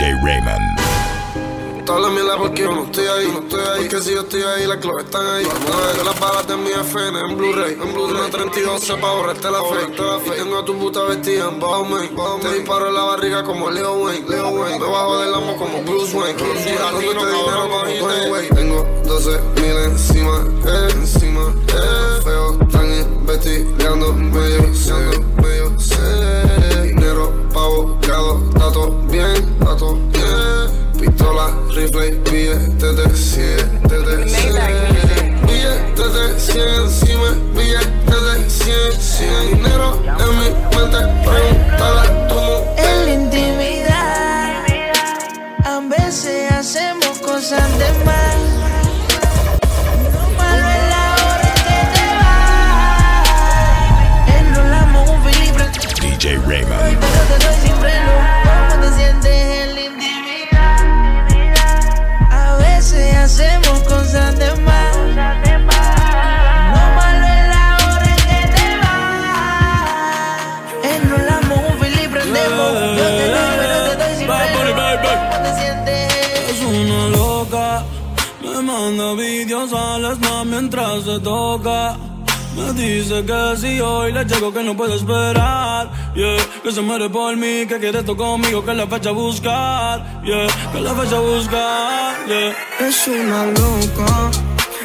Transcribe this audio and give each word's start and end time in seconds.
DJ 0.00 0.14
Raymond. 0.22 1.84
Toda 1.84 2.08
mierda 2.08 2.38
porque 2.38 2.62
yo 2.62 2.72
no 2.72 2.84
estoy 2.84 3.06
ahí, 3.06 3.28
no 3.30 3.40
estoy 3.40 3.60
ahí. 3.60 3.80
Porque 3.80 4.00
si 4.00 4.14
yo 4.14 4.20
estoy 4.22 4.42
ahí, 4.44 4.66
las 4.66 4.78
claves 4.78 5.04
están 5.04 5.26
ahí. 5.26 5.44
Yo 5.44 6.04
las 6.04 6.18
balas 6.18 6.46
de 6.48 6.56
mi 6.56 6.70
FN 6.70 7.20
en 7.20 7.36
Blu-ray. 7.36 7.74
En 7.74 7.92
Blu-ray 7.92 8.30
32 8.30 8.96
pa' 8.98 9.12
borrarte 9.12 9.50
la 9.50 9.62
fe. 9.62 10.36
Tengo 10.36 10.58
a 10.58 10.64
tu 10.64 10.78
puta 10.78 11.04
vestida 11.04 11.50
en 11.50 11.60
Bowman. 11.60 12.08
Te 12.40 12.54
disparo 12.54 12.88
en 12.88 12.94
la 12.94 13.02
barriga 13.02 13.44
como 13.44 13.70
Leo 13.70 13.92
Wayne. 14.04 14.26
Leo 14.26 14.48
Wayne. 14.48 14.78
Me 14.78 14.86
bajo 14.86 15.20
del 15.20 15.34
amo 15.34 15.54
como 15.58 15.82
Bruce 15.82 16.16
Wayne. 16.16 16.38
Tengo 18.54 18.86
12 19.04 19.40
mil 19.56 19.76
encima, 19.84 20.46
eh, 20.64 20.88
encima, 20.94 21.52
eh. 21.68 22.20
Feo, 22.24 22.58
están 22.62 22.90
investigando 22.90 24.14
medio, 24.14 24.62
medio, 25.42 25.69
gado, 28.10 28.40
dato 28.58 28.90
bien, 29.10 29.58
dato 29.60 29.94
bien. 30.12 30.90
Pistola, 30.98 31.46
rifle, 31.74 32.10
billetes 32.30 32.96
de 32.96 33.16
100, 33.16 33.82
de 33.88 34.28
100. 34.28 35.46
Billetes 35.46 36.14
de 36.14 36.40
100 36.40 36.68
encima, 36.84 37.30
billetes 37.54 38.20
de 38.26 38.50
100, 38.50 39.00
100. 39.00 39.62
Dinero 39.62 39.88
en 40.04 40.30
mi 40.38 40.48
mente, 40.76 41.00
pregúntale 41.24 42.00
a 42.00 42.28
tu 42.28 42.34
mujer. 42.34 42.78
En 42.78 43.06
la 43.06 43.12
intimidad, 43.14 44.66
a 45.64 45.80
veces 45.88 46.52
hacemos 46.52 47.18
cosas 47.20 47.78
de 47.78 48.04
más. 48.04 48.49
Manda 78.70 79.14
vídeos 79.14 79.72
a 79.72 79.98
las 79.98 80.18
más 80.20 80.46
mientras 80.46 81.04
se 81.04 81.18
toca. 81.20 81.96
Me 82.56 82.72
dice 82.72 83.24
que 83.24 83.56
si 83.56 83.80
hoy 83.80 84.12
le 84.12 84.24
llego 84.24 84.52
que 84.52 84.62
no 84.62 84.76
puedo 84.76 84.94
esperar, 84.94 85.90
yeah. 86.14 86.36
Que 86.62 86.72
se 86.72 86.80
muere 86.80 87.08
por 87.08 87.36
mí, 87.36 87.66
que 87.68 87.78
quiere 87.78 88.00
esto 88.00 88.16
conmigo, 88.16 88.64
que 88.64 88.74
la 88.74 88.86
fecha 88.86 89.12
buscar, 89.12 90.22
yeah. 90.24 90.46
Que 90.72 90.80
la 90.80 90.94
fecha 90.94 91.18
buscar, 91.20 92.14
yeah. 92.26 92.86
Es 92.86 93.08
una 93.08 93.46
loca, 93.46 94.30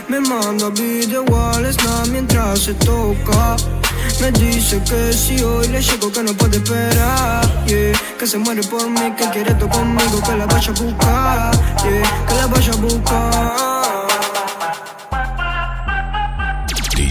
me 0.08 0.20
manda 0.20 0.70
video 0.70 1.26
al 1.54 1.74
snap 1.74 2.08
mientras 2.08 2.60
se 2.60 2.74
toca. 2.76 3.56
Me 4.22 4.32
dice 4.32 4.82
que 4.84 5.12
si 5.12 5.44
hoy 5.44 5.68
le 5.68 5.82
llego 5.82 6.12
que 6.12 6.24
no 6.24 6.34
puede 6.34 6.58
esperar, 6.58 7.66
yeah. 7.66 7.94
Que 8.18 8.28
se 8.28 8.38
muere 8.38 8.62
por 8.64 8.88
mí, 8.90 9.12
que 9.18 9.26
quiere 9.32 9.52
esto 9.52 9.68
conmigo, 9.68 10.22
que 10.26 10.36
la 10.38 10.46
vaya 10.46 10.72
a 10.72 10.84
buscar, 10.84 11.52
yeah. 11.84 12.26
Que 12.28 12.34
la 12.36 12.48
vaya 12.48 12.72
a 12.72 12.76
buscar. 12.76 13.75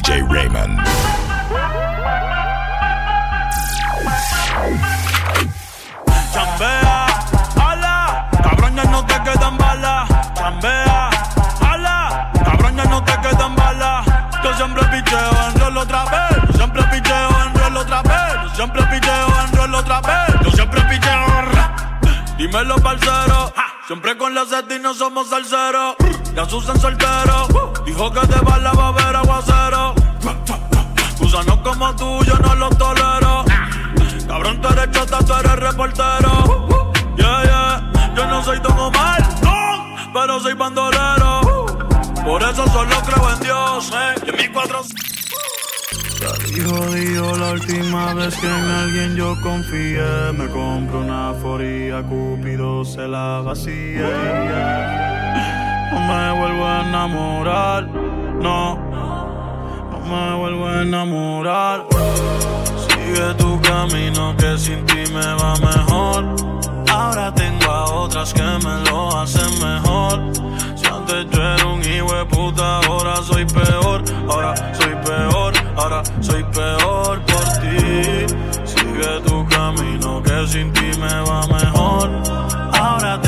DJ 0.04 0.20
Raymond. 0.28 0.76
Chambea, 6.30 7.06
ala, 7.56 8.28
cabrón 8.42 8.76
ya 8.76 8.84
no 8.84 9.06
te 9.06 9.14
quedan 9.22 9.56
balas. 9.56 10.08
Chambea, 10.34 11.10
ala, 11.60 12.30
cabrón 12.44 12.76
ya 12.76 12.84
no 12.84 13.02
te 13.02 13.12
quedan 13.12 13.56
balas. 13.56 14.06
Yo 14.42 14.54
siempre 14.54 14.84
picheo 14.84 15.48
en 15.48 15.60
rol 15.60 15.76
otra 15.78 16.04
vez. 16.04 16.48
Yo 16.48 16.52
siempre 16.52 16.82
picheo 16.82 17.28
en 17.46 17.54
rol 17.54 17.76
otra 17.78 18.02
vez. 18.02 18.34
Yo 18.42 18.54
siempre 18.56 18.82
picheo 18.82 19.26
en 19.40 19.56
rol 19.56 19.74
otra 19.74 20.00
vez. 20.02 20.36
Yo 20.44 20.50
siempre 20.50 20.80
picheo. 20.82 21.24
Dímelo, 22.36 22.76
parcero. 22.76 23.54
Siempre 23.86 24.18
con 24.18 24.34
la 24.34 24.44
seta 24.44 24.74
y 24.74 24.80
no 24.80 24.92
somos 24.92 25.30
salseros. 25.30 25.96
Ya 26.34 26.44
Susan 26.48 26.78
soltero. 26.80 27.46
Dijo 27.86 28.10
que 28.12 28.20
bala 28.40 28.72
va 28.72 28.84
a 28.84 28.88
haber 28.88 29.16
aguacero. 29.16 29.94
Gusanos 31.20 31.58
como 31.58 31.94
tú, 31.94 32.24
yo 32.24 32.36
no 32.38 32.54
los 32.56 32.76
tolero. 32.76 33.44
Cabrón, 34.26 34.60
tú 34.60 34.68
eres 34.68 34.90
chota, 34.90 35.18
tú 35.18 35.32
eres 35.34 35.56
reportero. 35.56 36.66
Yeah, 37.16 37.42
yeah. 37.44 38.12
Yo 38.16 38.26
no 38.26 38.42
soy 38.42 38.58
Don 38.58 38.78
Omar, 38.78 39.22
no, 39.42 40.12
pero 40.12 40.40
soy 40.40 40.54
bandolero. 40.54 41.66
Por 42.24 42.42
eso 42.42 42.66
solo 42.68 42.96
creo 43.06 43.30
en 43.32 43.40
Dios, 43.40 43.92
eh. 43.92 44.14
Y 44.26 44.30
en 44.30 44.36
mi 44.36 44.48
cuatro. 44.48 44.82
Y 46.48 46.60
jodido 46.60 47.36
la 47.36 47.52
última 47.52 48.14
vez 48.14 48.34
que 48.36 48.46
en 48.46 48.70
alguien 48.70 49.14
yo 49.14 49.40
confié. 49.40 50.32
Me 50.32 50.48
compro 50.48 51.00
una 51.00 51.32
foría, 51.40 52.02
Cúpido 52.02 52.84
se 52.84 53.06
la 53.06 53.40
vacía. 53.40 55.14
No 55.94 56.00
me 56.00 56.32
vuelvo 56.32 56.66
a 56.66 56.80
enamorar, 56.80 57.86
no. 57.86 58.76
No 59.90 59.98
me 60.00 60.36
vuelvo 60.36 60.66
a 60.66 60.82
enamorar. 60.82 61.86
Sigue 62.88 63.34
tu 63.34 63.60
camino 63.60 64.34
que 64.36 64.58
sin 64.58 64.84
ti 64.86 65.04
me 65.12 65.34
va 65.40 65.54
mejor. 65.56 66.34
Ahora 66.90 67.32
tengo 67.32 67.70
a 67.70 67.84
otras 67.84 68.34
que 68.34 68.42
me 68.42 68.90
lo 68.90 69.16
hacen 69.16 69.50
mejor. 69.60 70.20
Si 70.74 70.84
antes 70.86 71.26
yo 71.30 71.40
era 71.40 71.66
un 71.66 71.80
hijo 71.80 72.12
de 72.12 72.24
puta, 72.26 72.78
ahora 72.78 73.16
soy 73.22 73.44
peor. 73.44 74.02
Ahora 74.28 74.54
soy 74.74 74.94
peor, 75.04 75.52
ahora 75.76 76.02
soy 76.20 76.42
peor 76.42 77.20
por 77.20 77.44
ti. 77.60 78.26
Sigue 78.64 79.20
tu 79.26 79.46
camino 79.46 80.20
que 80.24 80.46
sin 80.48 80.72
ti 80.72 80.90
me 80.98 81.20
va 81.20 81.46
mejor. 81.46 82.10
Ahora 82.72 83.20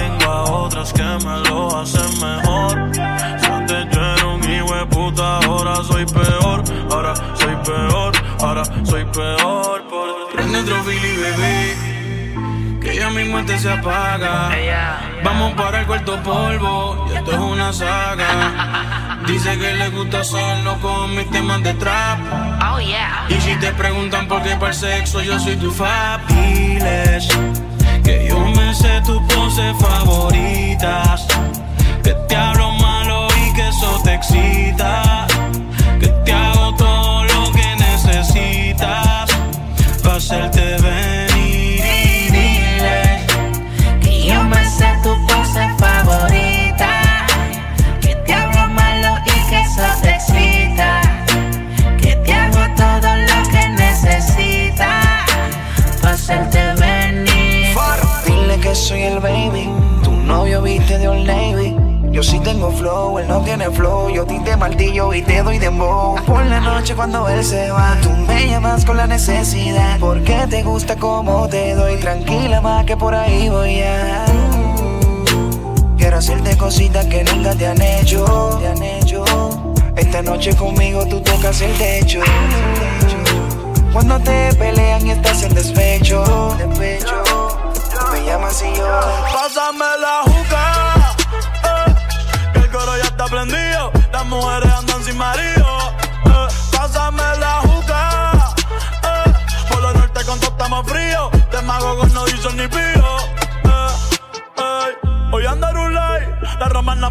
otras 0.66 0.92
que 0.92 1.02
me 1.02 1.38
lo 1.48 1.78
hacen 1.78 2.10
mejor. 2.20 2.90
Si 2.92 3.46
antes 3.46 3.86
yo 3.92 4.00
era 4.00 4.26
un 4.26 4.50
hijo 4.50 4.74
de 4.74 4.86
puta, 4.86 5.38
ahora 5.38 5.76
soy 5.84 6.04
peor. 6.06 6.64
Ahora 6.90 7.14
soy 7.34 7.56
peor, 7.64 8.12
ahora 8.40 8.64
soy 8.84 9.04
peor 9.04 9.84
por. 9.88 10.32
Prende 10.32 10.58
otro 10.58 10.82
Philly, 10.82 11.16
bebé. 11.16 11.76
Que 12.80 12.96
ya 12.96 13.10
mi 13.10 13.24
muerte 13.24 13.58
se 13.58 13.72
apaga. 13.72 14.50
Vamos 15.22 15.54
para 15.54 15.80
el 15.80 15.86
cuarto 15.86 16.20
polvo. 16.22 17.06
Y 17.12 17.16
esto 17.16 17.30
es 17.32 17.38
una 17.38 17.72
saga. 17.72 19.18
Dice 19.26 19.58
que 19.58 19.72
le 19.74 19.88
gusta 19.90 20.24
solo 20.24 20.78
con 20.80 21.14
mis 21.14 21.30
temas 21.30 21.62
de 21.62 21.74
trap. 21.74 22.18
Oh 22.72 22.80
yeah. 22.80 23.26
Y 23.28 23.34
si 23.40 23.54
te 23.56 23.72
preguntan 23.72 24.26
por 24.26 24.42
qué 24.42 24.56
para 24.56 24.68
el 24.68 24.74
sexo 24.74 25.22
yo 25.22 25.38
soy 25.38 25.56
tu 25.56 25.70
fab 25.70 26.26
Diles 26.26 27.28
que 28.06 28.26
yo 28.28 28.38
me 28.38 28.72
sé 28.72 29.02
tus 29.04 29.20
poses 29.34 29.76
favoritas. 29.78 31.26
Que 32.04 32.14
te 32.28 32.36
hablo 32.36 32.70
malo 32.74 33.26
y 33.44 33.54
que 33.54 33.68
eso 33.68 34.00
te 34.04 34.14
excita 34.14 35.25
tú 68.02 68.10
me 68.26 68.48
llamas 68.48 68.84
con 68.84 68.96
la 68.96 69.06
necesidad. 69.06 69.98
Porque 70.00 70.46
te 70.50 70.62
gusta 70.62 70.96
como 70.96 71.48
te 71.48 71.74
doy. 71.74 71.96
Tranquila 71.98 72.60
más 72.60 72.84
que 72.84 72.96
por 72.96 73.14
ahí 73.14 73.48
voy 73.48 73.82
a. 73.82 74.24
Quiero 75.96 76.16
hacerte 76.18 76.56
cositas 76.56 77.06
que 77.06 77.22
nunca 77.24 77.54
te 77.54 77.66
han 77.68 77.80
hecho. 77.80 78.58
Te 78.60 78.68
han 78.68 78.82
hecho. 78.82 79.24
Esta 79.96 80.22
noche 80.22 80.54
conmigo 80.56 81.06
tú 81.06 81.20
tocas 81.20 81.60
el 81.60 81.72
techo. 81.78 82.20
Cuando 83.92 84.18
te 84.20 84.52
pelean 84.54 85.06
y 85.06 85.10
estás 85.12 85.42
en 85.44 85.54
despecho. 85.54 86.56
despecho. 86.58 87.22
Me 88.12 88.24
llamas 88.26 88.62
y 88.62 88.76
yo. 88.76 89.00
Pásame 89.32 89.84
la 90.00 90.22
juca. 90.24 91.16
eh, 91.64 91.94
que 92.52 92.58
el 92.58 92.70
coro 92.70 92.96
ya 92.96 93.04
está 93.04 93.26
prendido. 93.26 93.92
Las 94.12 94.26
mujeres 94.26 94.72
andan 94.72 95.04
sin 95.04 95.16
marido. 95.16 95.85
Todo 100.26 100.50
estamos 100.50 100.86
frío. 100.88 101.30
De 101.52 101.62
mago 101.62 101.98
con 101.98 102.12
no 102.12 102.24
dicen 102.24 102.56
ni 102.56 102.68
pío. 102.68 103.18
eh, 103.64 103.88
eh, 104.58 105.06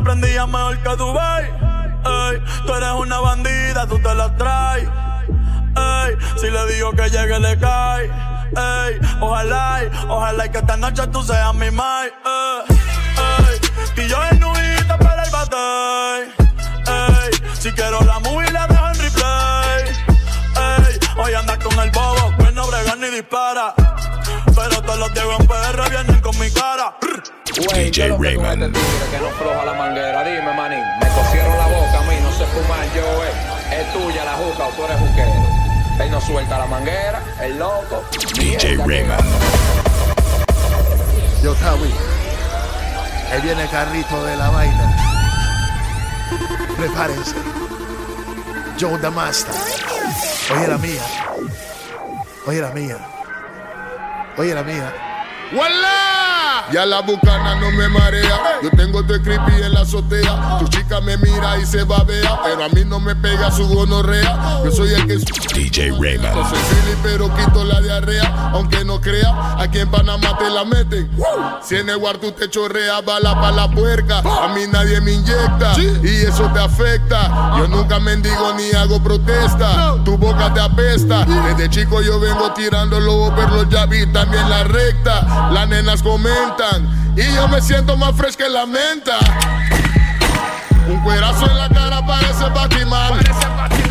prendía 0.04 0.46
mejor 0.46 0.78
que 0.80 0.96
Dubai. 0.96 1.44
Ey, 1.46 2.44
tú 2.66 2.74
eres 2.74 2.92
una 2.92 3.20
bandida, 3.20 3.88
tú 3.88 3.98
te 4.00 4.14
la 4.14 4.36
traes. 4.36 4.88
Ey, 5.76 6.16
si 6.40 6.50
le 6.50 6.74
digo 6.74 6.92
que 6.92 7.10
llegue, 7.10 7.40
le 7.40 7.58
cae. 7.58 8.06
Ey, 8.06 9.00
ojalá, 9.20 9.82
ojalá 10.08 10.52
que 10.52 10.60
esta 10.60 10.78
noche 10.78 11.08
tú 11.08 11.24
seas 11.24 11.54
mi 11.56 11.72
mai. 11.72 12.08
Ey, 12.08 14.04
y 14.04 14.08
yo 14.08 14.18
en 14.32 14.40
nubita 14.40 14.98
para 15.00 15.24
el 15.24 15.32
bate. 15.32 15.58
Ey, 16.88 17.54
si 17.60 17.72
quiero 17.72 18.02
la 18.02 18.20
movie 18.20 18.52
la 18.52 18.68
dejo 18.68 18.88
en 18.88 19.00
replay. 19.00 19.84
Ey, 20.56 21.00
hoy 21.18 21.34
andas 21.34 21.58
con 21.58 21.80
el 21.80 21.90
bobo, 21.92 22.15
dispara. 23.16 23.74
Pero 24.56 24.82
todos 24.82 25.00
los 25.00 25.14
Diego 25.14 25.36
en 25.40 25.48
PR 25.48 25.90
vienen 25.90 26.22
con 26.22 26.38
mi 26.40 26.50
cara. 26.52 26.96
Güey, 27.56 27.92
¿qué 27.92 28.04
es 28.04 28.10
lo 28.10 28.18
que 28.18 28.34
tú 28.36 28.42
Raymond. 28.42 28.64
este 28.64 28.80
tigre 28.80 29.06
que 29.12 29.20
no 29.20 29.30
floja 29.32 29.66
la 29.66 29.74
manguera? 29.74 30.24
Dime, 30.24 30.54
manín. 30.54 30.84
Me 31.00 31.08
cosieron 31.08 31.58
la 31.58 31.68
boca 31.68 32.00
a 32.00 32.02
mí, 32.04 32.16
no 32.22 32.32
sé 32.32 32.46
fumar 32.48 32.86
yo, 32.94 33.24
eh. 33.24 33.80
Es 33.80 33.94
tuya 33.94 34.26
la 34.26 34.34
juca 34.34 34.68
o 34.68 34.70
tú 34.72 34.84
eres 34.86 35.00
juquero. 35.00 35.32
Él 36.00 36.12
no 36.12 36.22
suelta 36.22 36.58
la 36.60 36.66
manguera, 36.66 37.22
el 37.42 37.58
loco. 37.58 38.04
DJ 38.34 38.78
Raymond. 38.86 39.24
Yo, 41.42 41.54
Tawi. 41.56 41.94
Ahí 43.32 43.42
viene 43.42 43.64
el 43.64 43.70
carrito 43.70 44.24
de 44.26 44.36
la 44.36 44.50
vaina. 44.50 44.96
Prepárense. 46.78 47.36
Joe 48.80 48.98
Damasta. 48.98 49.52
Oye 50.54 50.68
la 50.68 50.78
mía. 50.78 51.02
Oye 52.48 52.62
la 52.62 52.72
mía. 52.72 52.98
Oye 54.38 54.54
la 54.54 54.64
mía. 54.64 54.94
Ya 56.72 56.86
la 56.86 57.02
bucana 57.02 57.56
no 57.56 57.72
me 57.72 57.88
marea. 57.90 58.60
Yo 58.64 58.70
tengo 58.72 59.04
tu 59.04 59.14
creepy 59.22 59.62
en 59.64 59.74
la 59.74 59.82
azotea. 59.82 60.58
Tu 60.60 60.68
chica 60.68 61.02
me 61.02 61.18
mira 61.18 61.58
y 61.58 61.66
se 61.66 61.84
babea. 61.84 62.40
Pero 62.44 62.64
a 62.64 62.70
mí 62.70 62.84
no 62.86 63.00
me 63.00 63.16
pega 63.16 63.52
su 63.52 63.68
gonorrea. 63.68 64.62
Yo 64.64 64.72
soy 64.72 64.94
el 64.94 65.08
que 65.08 65.18
DJ 65.54 65.92
no 65.92 66.02
Raymond. 66.02 66.50
soy 66.50 66.60
Philly, 66.60 66.98
pero 67.04 67.34
quito 67.36 67.64
la 67.64 67.82
diarrea. 67.82 68.52
Aunque 68.54 68.84
no 68.84 69.00
crea, 69.02 69.56
aquí 69.60 69.80
en 69.80 69.90
Panamá 69.90 70.38
te 70.38 70.50
la 70.50 70.66
meten. 70.66 71.10
Si 71.62 71.76
en 71.76 71.90
el 71.90 72.00
tú 72.22 72.32
te 72.32 72.50
chorrea, 72.50 73.02
bala 73.02 73.40
pa' 73.40 73.52
la 73.52 73.70
puerca. 73.70 74.20
A 74.20 74.54
mí 74.54 74.68
nadie 74.72 75.02
me 75.02 75.14
inyecta 75.14 75.74
y 75.80 76.26
eso 76.26 76.50
te 76.54 76.60
afecta. 76.60 77.56
Yo 77.58 77.68
nunca 77.68 78.00
mendigo 78.00 78.54
ni 78.54 78.72
hago 78.72 79.02
protesta. 79.02 79.96
Tu 80.04 80.18
boca 80.18 80.54
te 80.54 80.62
apesta. 80.62 81.26
Desde 81.26 81.70
chico 81.70 82.02
yo 82.02 82.20
vengo 82.20 82.52
tirando 82.54 83.00
los 83.00 83.32
pero 83.36 83.68
ya 83.70 83.86
vi 83.86 84.06
también 84.08 84.50
la 84.50 84.64
recta. 84.64 85.50
Las 85.52 85.68
nenas 85.68 86.02
y 87.16 87.34
yo 87.34 87.48
me 87.48 87.62
siento 87.62 87.98
más 87.98 88.16
fresca 88.16 88.44
que 88.44 88.50
la 88.50 88.66
menta. 88.66 89.18
Un 90.88 91.02
cuerazo 91.02 91.50
en 91.50 91.58
la 91.58 91.70
cara 91.70 92.06
parece 92.06 92.44
Batman. 92.44 93.85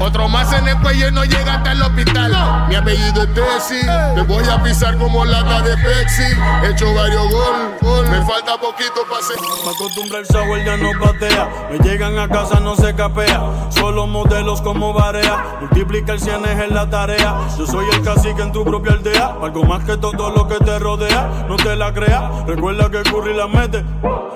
Otro 0.00 0.28
más 0.28 0.52
en 0.52 0.68
el 0.68 0.78
cuello 0.80 1.08
y 1.08 1.12
no 1.12 1.24
llega 1.24 1.54
hasta 1.54 1.72
el 1.72 1.82
hospital. 1.82 2.66
Mi 2.68 2.74
apellido 2.74 3.22
es 3.22 3.34
Tessie. 3.34 3.86
Te 4.14 4.22
voy 4.22 4.44
a 4.44 4.62
pisar 4.62 4.96
como 4.98 5.24
lata 5.24 5.62
de 5.62 5.76
Pepsi. 5.76 6.22
He 6.62 6.70
hecho 6.70 6.92
varios 6.94 7.30
gol, 7.30 7.76
gol. 7.80 8.08
Me 8.08 8.20
falta 8.24 8.56
poquito 8.58 9.02
para 9.08 9.22
ser. 9.22 9.36
Me 9.64 9.70
acostumbra 9.70 10.18
el 10.18 10.26
sour, 10.26 10.64
ya 10.64 10.76
no 10.76 10.90
patea. 11.00 11.48
Me 11.70 11.78
llegan 11.78 12.18
a 12.18 12.28
casa, 12.28 12.60
no 12.60 12.76
se 12.76 12.94
capea. 12.94 13.42
Solo 13.70 14.06
modelos 14.06 14.60
como 14.62 14.92
barea. 14.92 15.58
Multiplica 15.60 16.12
el 16.12 16.20
cienes 16.20 16.60
en 16.60 16.74
la 16.74 16.88
tarea. 16.88 17.36
Yo 17.58 17.66
soy 17.66 17.86
el 17.92 18.02
cacique 18.02 18.42
en 18.42 18.52
tu 18.52 18.64
propia 18.64 18.92
aldea. 18.92 19.36
Algo 19.42 19.64
más 19.64 19.84
que 19.84 19.96
todo 19.96 20.30
lo 20.30 20.46
que 20.46 20.56
te 20.56 20.78
rodea. 20.78 21.46
No 21.48 21.56
te 21.56 21.74
la 21.76 21.92
creas. 21.92 22.46
Recuerda 22.46 22.90
que 22.90 23.02
Curry 23.02 23.34
la 23.34 23.46
mete. 23.46 23.84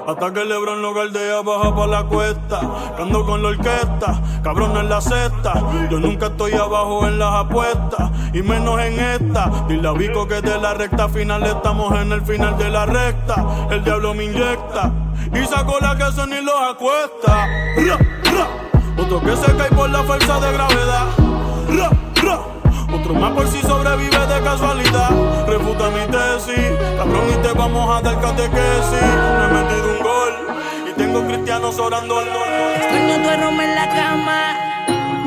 Hasta 0.07 0.33
que 0.33 0.45
Lebron 0.45 0.83
lo 0.83 0.95
galdea, 0.95 1.43
baja 1.43 1.75
pa' 1.75 1.87
la 1.87 2.03
cuesta. 2.05 2.61
Cando 2.97 3.25
con 3.25 3.43
la 3.43 3.51
orquesta, 3.51 4.21
cabrón 4.43 4.77
en 4.77 4.89
la 4.89 5.01
cesta. 5.01 5.50
Yo 5.91 5.99
nunca 5.99 6.27
estoy 6.27 6.53
abajo 6.53 7.07
en 7.07 7.19
las 7.19 7.35
apuestas. 7.35 8.11
Y 8.33 8.43
menos 8.43 8.81
en 8.81 8.99
esta. 8.99 9.65
Dile 9.69 9.89
a 9.89 9.93
Vico 9.93 10.27
que 10.27 10.41
de 10.41 10.59
la 10.59 10.75
recta 10.75 11.09
final 11.09 11.43
estamos 11.45 11.99
en 12.01 12.13
el 12.13 12.23
final 12.23 12.57
de 12.59 12.71
la 12.71 12.87
recta. 12.87 13.45
El 13.71 13.85
diablo 13.85 14.15
me 14.15 14.25
inyecta. 14.25 14.93
Y 15.33 15.45
sacó 15.47 15.79
la 15.81 15.97
que 15.97 16.05
eso 16.05 16.27
ni 16.27 16.41
los 16.41 16.55
acuesta. 16.55 17.49
Otro 18.97 19.21
que 19.21 19.37
se 19.37 19.57
cae 19.57 19.71
por 19.71 19.91
la 19.91 20.03
fuerza 20.03 20.41
de 20.41 20.53
gravedad. 20.53 21.07
Ra, 21.69 21.91
ra. 22.23 22.41
Otro 22.93 23.15
más 23.15 23.33
por 23.33 23.47
si 23.47 23.61
sobrevive 23.63 24.27
de 24.27 24.41
casualidad. 24.43 25.11
Refuta 25.47 25.91
mi 25.91 26.07
tesis, 26.11 26.73
cabrón, 26.97 27.23
y 27.33 27.43
te 27.43 27.53
vamos 27.53 27.97
a 27.97 28.01
dar 28.03 28.21
catequesis. 28.21 29.01
Me 29.01 29.45
he 29.45 29.63
metido 29.63 29.93
un 29.97 30.03
gol 30.03 30.33
y 30.91 30.99
tengo 30.99 31.25
cristianos 31.27 31.79
orando 31.79 32.19
al 32.19 32.27
norte. 32.27 32.77
Extraño 32.77 33.31
aroma 33.31 33.65
en 33.65 33.75
la 33.75 33.89
cama. 33.89 34.90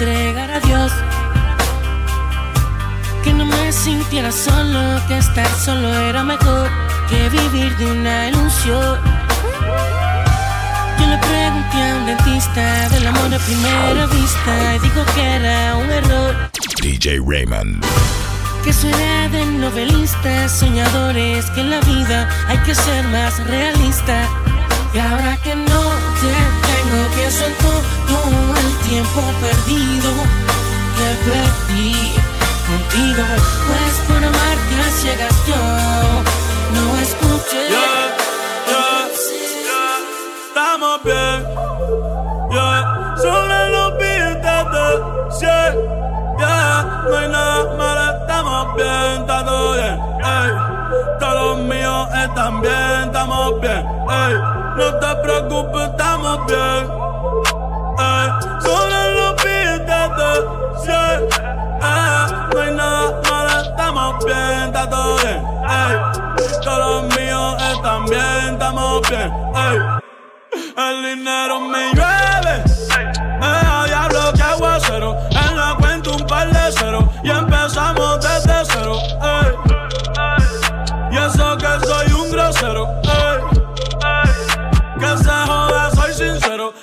entregara 0.00 0.56
a 0.56 0.60
Dios. 0.60 0.92
Que 3.22 3.34
no 3.34 3.44
me 3.44 3.70
sintiera 3.70 4.32
solo, 4.32 4.80
que 5.06 5.18
estar 5.18 5.48
solo 5.58 5.92
era 5.92 6.24
mejor 6.24 6.70
que 7.08 7.28
vivir 7.28 7.76
de 7.76 7.86
una 7.86 8.28
ilusión. 8.28 8.98
Yo 10.98 11.06
le 11.06 11.18
pregunté 11.18 11.76
a 11.76 11.96
un 11.98 12.06
dentista 12.06 12.88
del 12.88 13.06
amor 13.08 13.34
a 13.34 13.38
primera 13.38 14.06
vista 14.06 14.74
y 14.76 14.78
dijo 14.78 15.04
que 15.14 15.22
era 15.22 15.76
un 15.76 15.90
error. 15.90 16.34
DJ 16.80 17.20
Raymond. 17.26 17.84
Que 18.64 18.70
eso 18.70 18.88
era 18.88 19.28
de 19.28 19.44
novelistas, 19.44 20.50
soñadores, 20.52 21.44
que 21.50 21.60
en 21.60 21.70
la 21.70 21.80
vida 21.80 22.28
hay 22.48 22.58
que 22.58 22.74
ser 22.74 23.06
más 23.08 23.38
realista. 23.46 24.26
Y 24.94 24.98
ahora 24.98 25.36
que 25.44 25.54
no 25.54 25.82
te 26.20 26.32
tengo, 26.68 27.14
pienso 27.14 27.44
en 27.44 27.54
todo 27.54 28.56
el 28.56 28.59
tiempo 28.88 29.20
perdido 29.40 30.10
que 30.96 31.08
perdí 31.30 31.94
contigo. 32.66 33.24
Pues 33.66 33.94
por 34.06 34.16
amarte 34.16 34.74
a 34.80 34.90
ciegas 35.00 35.36
yo 35.46 35.62
no 36.74 36.84
escuché. 36.98 37.68
Yeah, 37.68 38.16
yeah, 38.68 39.02
yeah. 39.66 39.98
Estamos 40.48 41.02
bien. 41.04 41.38
Yeah. 42.50 43.16
Sobre 43.16 43.58
los 43.70 43.98
billetes 43.98 44.62
de 44.72 44.86
100. 45.38 45.50
Yeah. 46.38 47.04
No 47.08 47.16
hay 47.16 47.28
nada 47.28 47.76
malo, 47.76 48.04
estamos 48.20 48.76
bien, 48.76 49.20
está 49.20 49.44
todo 49.44 49.72
bien. 49.74 49.96
Ey. 50.24 50.50
Todos 51.18 51.34
los 51.34 51.58
míos 51.66 52.08
están 52.14 52.60
bien, 52.60 53.02
estamos 53.04 53.60
bien. 53.60 53.86
Ey. 54.10 54.34
No 54.76 54.94
te 54.98 55.14
preocupes, 55.22 55.90
estamos 55.90 56.46
bien. 56.46 57.09
Eh. 61.82 62.26
No 62.54 62.60
hay 62.60 62.74
nada 62.74 63.20
malo, 63.30 63.60
estamos 63.60 64.24
bien, 64.24 64.62
está 64.66 64.90
todo 64.90 65.16
bien. 65.16 65.42
Todos 66.62 66.78
los 66.78 67.16
míos 67.16 67.56
están 67.72 68.04
bien, 68.06 68.52
estamos 68.52 69.08
bien. 69.08 69.32
El 70.76 71.02
dinero 71.02 71.60
me 71.60 71.92
llueve. 71.94 72.64
Eh, 73.42 73.86
diablo, 73.86 74.32
que 74.34 74.42
aguacero. 74.42 75.16
En 75.30 75.56
la 75.56 75.76
cuenta 75.78 76.10
un 76.10 76.26
par 76.26 76.48
de 76.50 76.72
cero. 76.76 77.08
Y 77.22 77.30
empezamos 77.30 78.20
desde 78.20 78.64
cero. 78.64 78.96
Y 81.10 81.16
eso 81.16 81.56
que 81.56 81.86
soy 81.86 82.12
un 82.12 82.30
grosero. 82.30 82.86
Que 84.98 85.16
se 85.16 85.30
joda, 85.30 85.90
soy 85.94 86.12
sincero. 86.12 86.74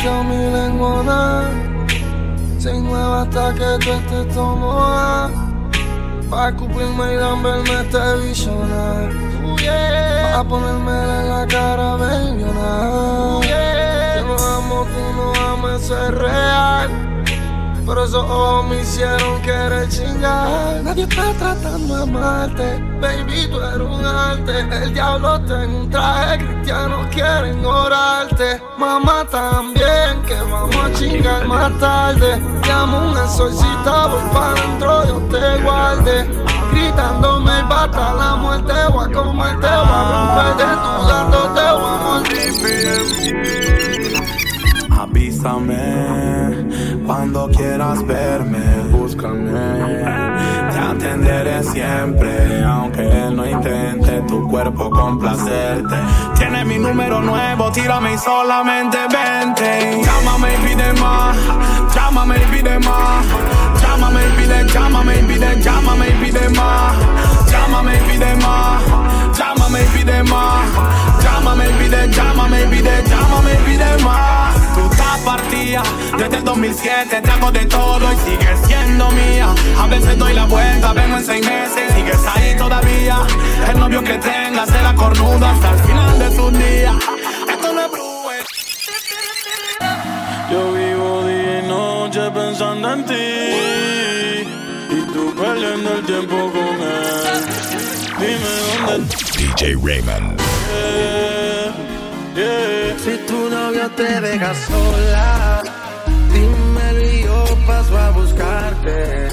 Meteo 0.00 0.24
mi 0.24 0.36
lengua 0.36 1.50
Sin 2.58 2.84
nueva 2.84 3.22
hasta 3.22 3.54
que 3.54 3.84
tú 3.84 3.90
estés 3.92 4.34
tomada. 4.34 5.30
Pa' 6.30 6.52
cumplirme 6.52 7.12
y 7.12 7.16
verme 7.16 7.80
este 7.80 8.16
visionar. 8.28 9.10
Pa' 10.32 10.44
ponerme 10.44 10.92
en 10.92 11.28
la 11.28 11.46
cara, 11.46 11.96
baby, 11.96 12.40
Yo 12.40 14.24
no 14.24 14.36
amo, 14.56 14.86
tú 14.86 15.02
no 15.16 15.32
ames, 15.48 15.90
es 15.90 16.10
real. 16.14 16.90
Pero 17.86 18.04
esos 18.04 18.22
ojos 18.22 18.68
me 18.68 18.80
hicieron 18.80 19.42
querer 19.42 19.88
chingar. 19.88 20.82
Nadie 20.84 21.02
está 21.04 21.32
tratando 21.34 21.96
de 21.96 22.02
amarte. 22.02 22.78
Baby, 23.00 23.48
tú 23.50 23.60
eres 23.60 23.80
un 23.80 24.04
arte. 24.04 24.60
El 24.82 24.94
diablo 24.94 25.36
está 25.36 25.64
en 25.64 25.70
un 25.70 25.90
traje. 25.90 26.59
Cristianos 26.70 27.08
quieren 27.12 27.66
orarte. 27.66 28.62
Mamá 28.78 29.26
también, 29.28 30.22
que 30.24 30.34
vamos 30.34 30.76
a 30.76 30.92
chingar 30.92 31.44
más 31.48 31.76
tarde. 31.80 32.40
Llamo 32.64 33.10
un 33.10 33.18
exorcista, 33.18 34.06
voy 34.06 34.22
para 34.32 34.52
adentro, 34.52 35.04
yo 35.04 35.18
te 35.36 35.62
guarde. 35.64 36.30
Gritándome 36.70 37.64
bata 37.68 38.14
la 38.14 38.36
muerte, 38.36 38.72
voy 38.92 39.04
a 39.04 39.12
comerte, 39.12 39.66
voy 39.66 39.88
a 39.90 40.02
romperte 40.14 40.62
tu 40.84 40.90
voy 41.00 41.10
a. 44.94 45.02
Avísame 45.02 45.84
cuando 47.04 47.48
quieras 47.48 48.06
verme, 48.06 48.62
búscame. 48.92 50.29
Te 51.00 51.06
atenderé 51.06 51.62
siempre, 51.62 52.62
aunque 52.62 53.00
él 53.00 53.34
no 53.34 53.46
intente 53.46 54.20
tu 54.28 54.46
cuerpo 54.48 54.90
complacerte. 54.90 55.96
Tiene 56.36 56.62
mi 56.66 56.78
número 56.78 57.22
nuevo, 57.22 57.72
tírame 57.72 58.12
y 58.12 58.18
solamente 58.18 58.98
vente. 59.10 60.02
Llámame 60.04 60.54
y 60.54 60.56
pide 60.68 60.92
más, 61.00 61.36
llámame 61.94 62.36
y 62.36 62.54
pide 62.54 62.78
más. 62.80 63.24
Llámame 63.80 64.20
y 64.26 64.42
pide, 64.42 64.66
llámame 64.68 65.18
y 65.18 65.22
pide, 65.22 65.62
llámame 65.62 66.08
y 66.08 66.12
pide 66.12 66.48
más. 66.50 66.92
Llámame 67.50 67.96
y 67.96 68.00
pide 68.00 68.36
más, 68.36 68.82
llámame 69.70 69.84
y 69.84 69.98
pide 69.98 70.22
más. 70.24 71.22
Llámame 71.22 71.68
y 71.68 71.72
pide, 71.74 72.10
llámame 72.10 72.62
y 72.62 72.66
pide, 72.66 73.04
llámame 73.06 73.52
y 73.52 73.56
pide 73.56 74.04
más. 74.04 74.74
Tú 74.74 74.80
estás 74.90 75.20
partida 75.20 75.82
desde 76.18 76.36
el 76.38 76.44
2007, 76.44 77.20
te 77.20 77.30
hago 77.30 77.52
de 77.52 77.66
todo 77.66 78.12
y 78.12 78.30
sigues 78.30 78.60
siendo 78.66 79.10
mía. 79.10 79.54
A 79.78 79.86
veces 79.86 80.18
doy 80.18 80.34
la 80.34 80.46
vuelta, 80.46 80.92
vengo 80.92 81.16
en 81.18 81.24
seis 81.24 81.46
meses 81.46 81.90
y 81.90 81.94
sigues 81.94 82.26
ahí 82.34 82.56
todavía. 82.56 83.18
El 83.68 83.78
novio 83.78 84.02
que 84.02 84.18
tengas 84.18 84.70
la 84.82 84.94
cornuda 84.94 85.50
hasta 85.52 85.70
el 85.70 85.78
final 85.80 86.18
de 86.18 86.36
sus 86.36 86.52
días. 86.52 86.94
Esto 87.48 87.72
no 87.72 87.80
es 87.80 87.90
Yo 90.50 90.72
vivo 90.72 91.24
día 91.26 91.60
y 91.60 91.68
noche 91.68 92.30
pensando 92.32 92.92
en 92.92 93.04
ti. 93.04 93.14
Y 94.90 95.12
tú 95.12 95.32
perdiendo 95.34 95.94
el 95.94 96.06
tiempo 96.06 96.50
con 96.50 96.80
él. 96.80 97.60
Dime 98.18 98.86
dónde 98.86 99.29
DJ 99.56 99.76
Raymond. 99.76 100.40
Si 103.04 103.16
tu 103.26 103.48
novio 103.48 103.90
te 103.96 104.20
deja 104.20 104.54
sola, 104.54 105.62
dímelo 106.32 107.00
y 107.00 107.22
yo 107.22 107.44
paso 107.66 107.98
a 107.98 108.10
buscarte. 108.10 109.28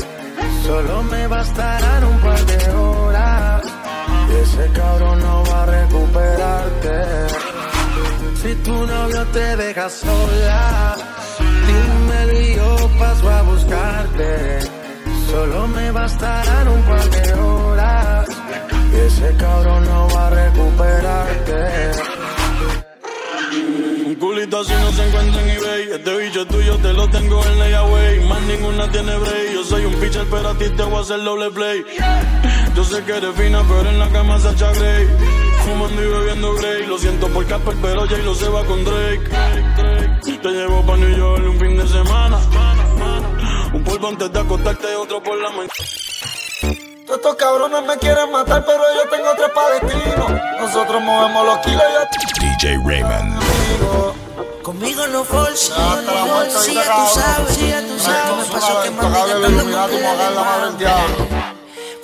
Solo 0.66 1.04
me 1.04 1.28
bastarán 1.28 2.04
un 2.04 2.20
par 2.20 2.46
de 2.46 2.70
horas 2.72 3.64
ese 4.42 4.70
cabrón 4.72 5.20
no 5.20 5.44
va 5.46 5.64
a 5.64 5.66
recuperarte. 5.66 6.98
Si 8.42 8.56
tu 8.66 8.86
novio 8.86 9.26
te 9.28 9.58
deja 9.58 9.90
sola, 9.90 10.96
dímelo 11.68 12.42
y 12.42 12.56
yo 12.56 12.90
paso 13.00 13.30
a 13.30 13.42
buscarte. 13.44 14.60
Solo 15.30 15.68
me 15.68 15.92
bastarán 15.92 16.68
un 16.68 16.82
par 16.84 17.10
de 17.10 17.34
horas 17.34 18.07
y 18.98 19.00
ese 19.00 19.36
cabrón 19.38 19.86
no 19.86 20.08
va 20.10 20.28
a 20.28 20.30
recuperarte. 20.30 21.92
Un 24.06 24.16
culito 24.16 24.60
así 24.60 24.74
no 24.74 24.92
se 24.92 25.08
encuentra 25.08 25.42
en 25.42 25.50
eBay. 25.50 25.92
Este 25.94 26.18
bicho 26.18 26.46
tuyo 26.48 26.78
te 26.78 26.94
lo 26.94 27.10
tengo 27.10 27.44
en 27.46 27.60
layaway. 27.60 28.28
Más 28.28 28.42
ninguna 28.42 28.92
tiene 28.92 29.16
break. 29.18 29.54
Yo 29.54 29.64
soy 29.64 29.86
un 29.86 29.94
pitcher, 29.96 30.26
pero 30.30 30.50
a 30.50 30.58
ti 30.58 30.70
te 30.70 30.84
voy 30.84 30.96
a 30.96 31.02
hacer 31.02 31.24
doble 31.24 31.52
play. 31.52 31.86
Yo 32.76 32.84
sé 32.84 33.04
que 33.04 33.18
eres 33.18 33.36
fina, 33.36 33.64
pero 33.68 33.90
en 33.90 34.00
la 34.00 34.10
cama 34.10 34.40
se 34.40 34.50
echa 34.52 34.72
Grey. 34.74 35.08
Fumando 35.66 36.04
y 36.04 36.08
bebiendo 36.08 36.54
Grey. 36.56 36.86
Lo 36.86 36.98
siento 36.98 37.28
por 37.28 37.46
Casper, 37.46 37.76
pero 37.82 38.08
Jay 38.08 38.22
lo 38.24 38.36
se 38.36 38.50
va 38.50 38.64
con 38.66 38.84
Drake. 38.84 39.30
Te 40.42 40.50
llevo 40.50 40.86
pa' 40.86 40.98
New 40.98 41.18
York 41.18 41.44
un 41.48 41.60
fin 41.60 41.78
de 41.78 41.88
semana. 41.88 42.40
Un 43.74 43.84
polvo 43.84 44.08
antes 44.08 44.32
de 44.32 44.40
acostarte, 44.40 44.96
otro 44.96 45.22
por 45.22 45.38
la 45.42 45.50
mañana. 45.50 46.97
Todos 47.08 47.20
estos 47.22 47.36
cabrones 47.36 47.84
me 47.84 47.98
quieren 48.00 48.30
matar, 48.34 48.66
pero 48.66 48.84
yo 48.94 49.10
tengo 49.10 49.30
tres 49.38 49.50
palestinos. 49.56 50.30
Nosotros 50.60 51.02
movemos 51.02 51.46
los 51.46 51.58
kilos 51.60 51.84
y 52.36 52.40
DJ 52.42 52.80
Raymond. 52.84 53.42
Conmigo 54.62 55.08
no 55.08 55.24
force, 55.24 55.72
si 56.60 56.74
ya 56.74 56.84
tú 56.84 57.08
sabes, 57.16 57.56
si 57.56 57.70
ya 57.70 57.82
tú 57.82 57.98
sabes, 57.98 58.50
me 58.50 58.54
pasó 58.54 58.82
que 58.84 58.92
mami 58.92 59.08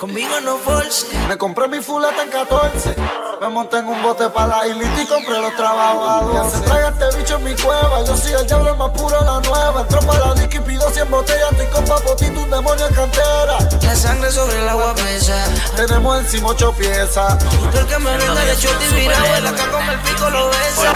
Conmigo 0.04 0.38
no 0.42 0.58
force. 0.58 1.06
Me 1.28 1.38
compré 1.38 1.66
mi 1.66 1.80
fuleta 1.80 2.24
en 2.24 2.28
14. 2.28 2.94
Me 3.40 3.48
monté 3.48 3.78
en 3.78 3.86
un 3.86 4.02
bote 4.02 4.28
para 4.28 4.58
la 4.58 4.66
islita 4.66 5.02
y 5.02 5.06
compré 5.06 5.40
los 5.40 5.56
trabajadores. 5.56 6.52
Se 6.52 6.60
traiga 6.60 6.88
este 6.90 7.16
bicho 7.16 7.36
en 7.36 7.44
mi 7.44 7.54
cueva. 7.54 8.04
Yo 8.04 8.14
soy 8.14 8.32
el 8.32 8.46
diablo 8.46 8.76
más 8.76 8.90
puro, 8.90 9.18
la 9.24 9.40
nueva. 9.40 9.80
Entró 9.80 10.00
para 10.00 10.26
la 10.26 10.34
disco 10.34 10.56
y 10.56 10.60
pido 10.60 10.90
100 10.90 11.10
botellas. 11.10 11.52
Estoy 11.52 11.66
con 11.68 11.84
papotito, 11.86 12.38
un 12.38 12.50
demonio 12.50 12.86
en 12.86 12.94
cantera. 12.94 13.58
La 13.80 13.96
sangre 13.96 14.30
sobre 14.30 14.60
el 14.60 14.68
agua 14.68 14.94
pesa. 14.94 15.42
Tenemos 15.74 16.18
encima 16.18 16.48
ocho 16.48 16.70
piezas. 16.72 17.38
Tú 17.38 17.78
el 17.78 17.86
que 17.86 17.98
me 17.98 18.14
venga 18.18 18.44
de 18.44 18.56
chute 18.58 18.84
y 18.84 18.94
virado, 18.94 19.36
el 19.36 19.46
acá 19.46 19.70
con 19.70 19.88
el 19.88 19.98
pico 20.00 20.28
lo 20.28 20.48
besa. 20.48 20.92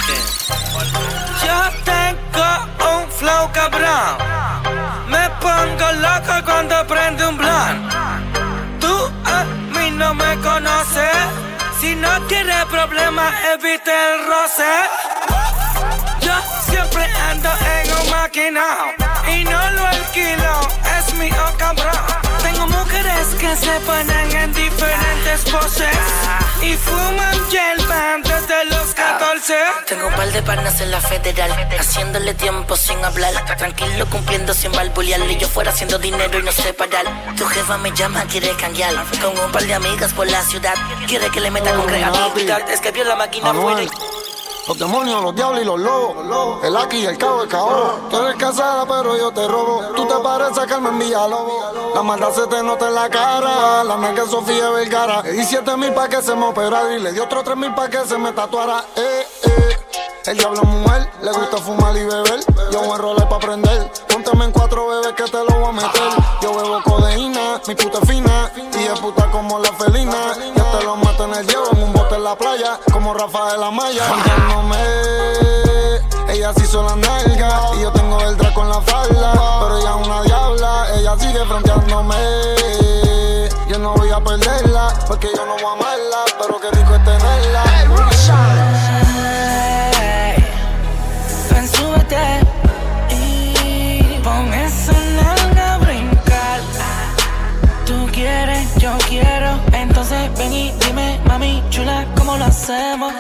Yo 1.47 1.83
tengo 1.83 3.01
un 3.01 3.11
flow 3.11 3.51
cabrón. 3.55 4.19
Me 5.09 5.31
pongo 5.41 5.93
loco 5.93 6.45
cuando 6.45 6.87
prende 6.87 7.27
un 7.27 7.39
blunt. 7.39 7.98
No 9.99 10.15
me 10.15 10.37
conoces. 10.37 11.17
Si 11.81 11.97
no 11.97 12.09
quieres 12.29 12.65
problemas, 12.67 13.35
evite 13.55 13.91
el 13.91 14.27
roce. 14.27 14.73
Yo 16.21 16.35
siempre 16.71 17.05
ando 17.31 17.51
en 17.51 17.93
un 18.01 18.11
maquinao 18.11 18.93
y 19.29 19.45
no 19.45 19.71
lo 19.73 19.87
alquilo, 19.87 20.61
es 20.99 21.15
mi 21.15 21.29
oh 21.31 21.59
cabrón. 21.59 22.08
Tengo 23.19 23.31
mujeres 23.31 23.35
que 23.41 23.57
se 23.67 23.81
ponen 23.81 24.33
en 24.37 24.53
diferentes 24.55 25.41
poses 25.51 25.99
y 26.63 26.75
fuman 26.77 27.49
hierba 27.51 28.17
desde 28.23 28.65
los 28.67 28.95
14. 28.95 29.55
Tengo 29.89 30.07
un 30.07 30.15
par 30.15 30.31
de 30.31 30.43
panas 30.43 30.81
en 30.81 30.91
la 30.93 31.01
federal, 31.01 31.51
haciéndole 31.79 32.35
tiempo 32.35 32.77
sin 32.77 33.05
hablar. 33.05 33.33
Tranquilo 33.57 34.07
cumpliendo 34.11 34.55
sin 34.55 34.71
balbulearle. 34.73 35.37
Yo 35.37 35.49
fuera 35.49 35.71
haciendo 35.73 35.99
dinero 35.99 36.39
y 36.39 36.43
no 36.43 36.53
sé 36.53 36.73
parar. 36.75 37.07
Tu 37.37 37.45
jefa 37.47 37.77
me 37.79 37.91
llama, 37.93 38.25
quiere 38.27 38.51
cambiar. 38.57 38.95
Con 39.21 39.37
un 39.45 39.51
par 39.53 39.65
de 39.65 39.75
amigas 39.75 40.13
por 40.13 40.27
la 40.31 40.43
ciudad, 40.43 40.75
quiere 41.09 41.29
que 41.31 41.41
le 41.41 41.51
meta 41.51 41.73
con 41.75 41.87
creatividad. 41.87 42.71
Es 42.71 42.81
que 42.81 42.93
vio 42.93 43.05
la 43.05 43.17
máquina 43.17 43.53
fuera 43.53 43.83
y- 43.83 43.91
Los 44.69 44.79
demonios, 44.79 45.23
los 45.23 45.35
diablos 45.35 45.63
y 45.63 45.65
los 45.65 45.81
lobos. 45.81 46.63
El 46.63 46.77
aquí 46.77 46.99
y 46.99 47.07
el 47.07 47.17
cabo, 47.17 47.43
el 47.43 47.49
cabo. 47.49 48.01
Tú 48.11 48.19
eres 48.19 48.37
casada, 48.37 48.85
pero 48.85 49.17
yo 49.17 49.31
te 49.31 49.49
robo. 49.49 49.81
Tú 49.97 50.07
te 50.07 50.15
pareces 50.17 50.59
a 50.59 50.67
Carmen 50.67 50.99
Villalobos. 50.99 51.95
La 51.95 52.03
maldad 52.03 52.33
se 52.33 52.47
te 52.49 52.63
nota 52.63 52.89
en 52.89 52.95
la 52.95 53.09
cara. 53.09 53.83
La 53.83 53.97
nalga 53.97 54.27
Sofía 54.27 54.69
Vergara. 54.69 55.23
Le 55.23 55.33
di 55.33 55.45
siete 55.47 55.75
mil 55.75 55.95
pa' 55.95 56.09
que 56.09 56.21
se 56.21 56.35
me 56.35 56.49
operara. 56.49 56.95
Y 56.95 57.01
le 57.01 57.13
di 57.13 57.19
otro 57.19 57.43
tres 57.43 57.57
mil 57.57 57.75
pa' 57.75 57.89
que 57.89 58.05
se 58.05 58.19
me 58.19 58.31
tatuara. 58.33 58.85
Eh, 58.95 59.27
eh. 59.45 59.79
El 60.27 60.37
diablo 60.37 60.61
es 60.63 60.69
mujer, 60.69 61.11
le 61.23 61.33
gusta 61.33 61.57
fumar 61.57 61.97
y 61.97 62.05
beber. 62.05 62.41
Yo 62.71 62.81
voy 62.81 62.91
a 62.91 62.95
enrolar 62.97 63.29
pa' 63.31 63.39
prender. 63.39 63.91
Póntame 64.13 64.45
en 64.45 64.53
cuatro 64.53 64.87
bebés 64.89 65.15
que 65.15 65.25
te 65.25 65.39
lo 65.39 65.61
voy 65.61 65.71
a 65.71 65.73
meter. 65.73 66.13
Yo 66.43 66.55
bebo 66.55 66.83
codeína, 66.83 67.63
mi 67.67 67.75
puta 67.75 68.01
fina. 68.03 68.53
Y 68.79 68.85
es 68.85 69.01
puta 69.01 69.31
como 69.31 69.59
la 69.61 69.73
felina. 69.73 70.35
Ya 70.55 70.79
te 70.79 70.85
lo 70.85 70.97
mato 70.97 71.25
en 71.25 71.33
el 71.33 71.47
llevo, 71.47 71.71
en 72.17 72.25
la 72.25 72.37
playa. 72.37 72.79
Como 72.93 73.15
Rafael 73.15 73.63
Amaya. 73.63 74.07
Contándome. 74.09 74.77
Ella 76.29 76.53
sí 76.57 76.63
hizo 76.65 76.83
la 76.83 76.97
nalga. 76.97 77.61
Y 77.77 77.83
yo 77.83 77.93
tengo 77.93 78.21
el 78.21 78.37
draco 78.37 78.63
en 78.63 78.69
la 78.69 78.81
falda. 78.81 79.33
Pero 79.61 79.79
ella 79.79 79.91
es 79.91 80.07
una 80.07 80.23
diabla. 80.23 80.87
Ella 80.97 81.19
sigue 81.19 81.45
fronteándome. 81.45 82.17
Yo 83.69 83.79
no 83.79 83.95
voy 83.95 84.11
a 84.11 84.21
perderla. 84.21 84.93
Porque 85.07 85.29
yo 85.35 85.45
no 85.47 85.55
voy 85.55 85.65
a 85.65 85.73
amarla. 85.73 86.25
Pero 86.41 86.61
qué 86.61 86.71
rico 86.71 86.95
es 86.95 87.05
tenerla. 87.05 87.65
Ven, 91.51 91.69
súbete 91.69 92.41
y 93.11 94.21
pon 94.23 94.53
esa 94.55 94.93
nalga 94.93 95.75
a 95.75 95.79
brincar. 95.79 96.61
Tú 97.87 98.09
quieres, 98.13 98.75
yo 98.77 98.93
quiero. 99.09 99.59
Entonces 99.73 100.31
ven 100.37 100.53
y 100.53 100.73
Mami 101.29 101.63
chula, 101.69 102.07
¿cómo 102.17 102.39
lo 102.39 102.45
hacemos? 102.47 103.13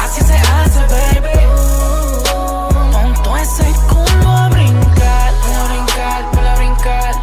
Así 0.00 0.20
se 0.20 0.34
hace, 0.34 0.80
baby. 0.94 1.46
Monto 2.90 3.36
ese 3.36 3.64
culo 3.88 4.28
a 4.28 4.48
brincar, 4.48 5.32
a 5.32 5.68
brincar, 5.68 6.30
para 6.32 6.56
brincar. 6.56 7.14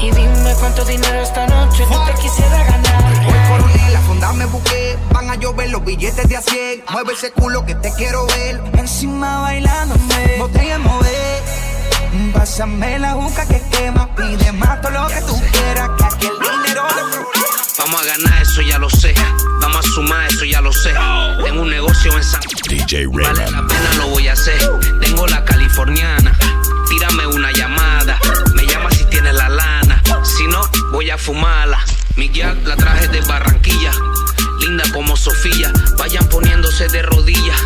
Y 0.00 0.10
dime 0.10 0.54
cuánto 0.58 0.84
dinero 0.84 1.20
esta 1.22 1.46
noche 1.46 1.86
yo 1.88 2.04
te 2.04 2.14
quisiera 2.20 2.64
ganar. 2.64 3.24
Voy 3.24 3.38
por 3.48 3.60
un 3.62 3.92
la 3.92 4.00
funda 4.00 4.32
me 4.32 4.46
busqué. 4.46 4.98
Van 5.12 5.30
a 5.30 5.36
llover 5.36 5.70
los 5.70 5.84
billetes 5.84 6.28
de 6.28 6.36
a 6.36 6.42
100. 6.42 6.82
Mueve 6.90 7.12
ese 7.12 7.30
culo 7.30 7.64
que 7.64 7.76
te 7.76 7.92
quiero 7.92 8.26
ver. 8.26 8.60
Encima 8.76 9.42
bailándome, 9.42 10.36
no 10.38 10.48
te 10.48 10.78
mover. 10.78 11.37
Pásame 12.32 12.98
la 12.98 13.12
juca 13.12 13.46
que 13.46 13.62
quema, 13.70 14.14
pide 14.14 14.52
más 14.52 14.80
todo 14.80 14.92
lo 14.92 15.06
que 15.08 15.20
tú 15.22 15.40
quieras, 15.52 15.90
que 15.98 16.04
aquí 16.04 16.26
el 16.26 16.38
dinero 16.38 16.82
Vamos 17.78 18.02
a 18.02 18.04
ganar, 18.04 18.42
eso 18.42 18.60
ya 18.62 18.78
lo 18.78 18.90
sé. 18.90 19.14
Vamos 19.60 19.78
a 19.78 19.88
sumar, 19.94 20.26
eso 20.26 20.44
ya 20.44 20.60
lo 20.60 20.72
sé. 20.72 20.92
Tengo 21.44 21.62
un 21.62 21.70
negocio 21.70 22.16
en 22.16 22.24
San 22.24 22.40
DJ 22.68 23.06
Vale 23.06 23.50
la 23.50 23.66
pena, 23.66 23.94
lo 23.98 24.08
voy 24.08 24.28
a 24.28 24.32
hacer. 24.32 24.60
Tengo 25.00 25.26
la 25.26 25.44
californiana. 25.44 26.36
Tírame 26.88 27.26
una 27.26 27.52
llamada. 27.52 28.18
Me 28.54 28.66
llama 28.66 28.90
si 28.90 29.04
tienes 29.04 29.34
la 29.34 29.48
lana. 29.48 30.02
Si 30.24 30.46
no, 30.46 30.62
voy 30.90 31.10
a 31.10 31.18
fumarla. 31.18 31.78
Mi 32.16 32.28
jack 32.30 32.56
la 32.66 32.76
traje 32.76 33.08
de 33.08 33.20
Barranquilla. 33.22 33.92
Linda 34.60 34.84
como 34.92 35.16
Sofía. 35.16 35.72
Vayan 35.96 36.28
poniéndose 36.28 36.88
de 36.88 37.02
rodillas. 37.02 37.60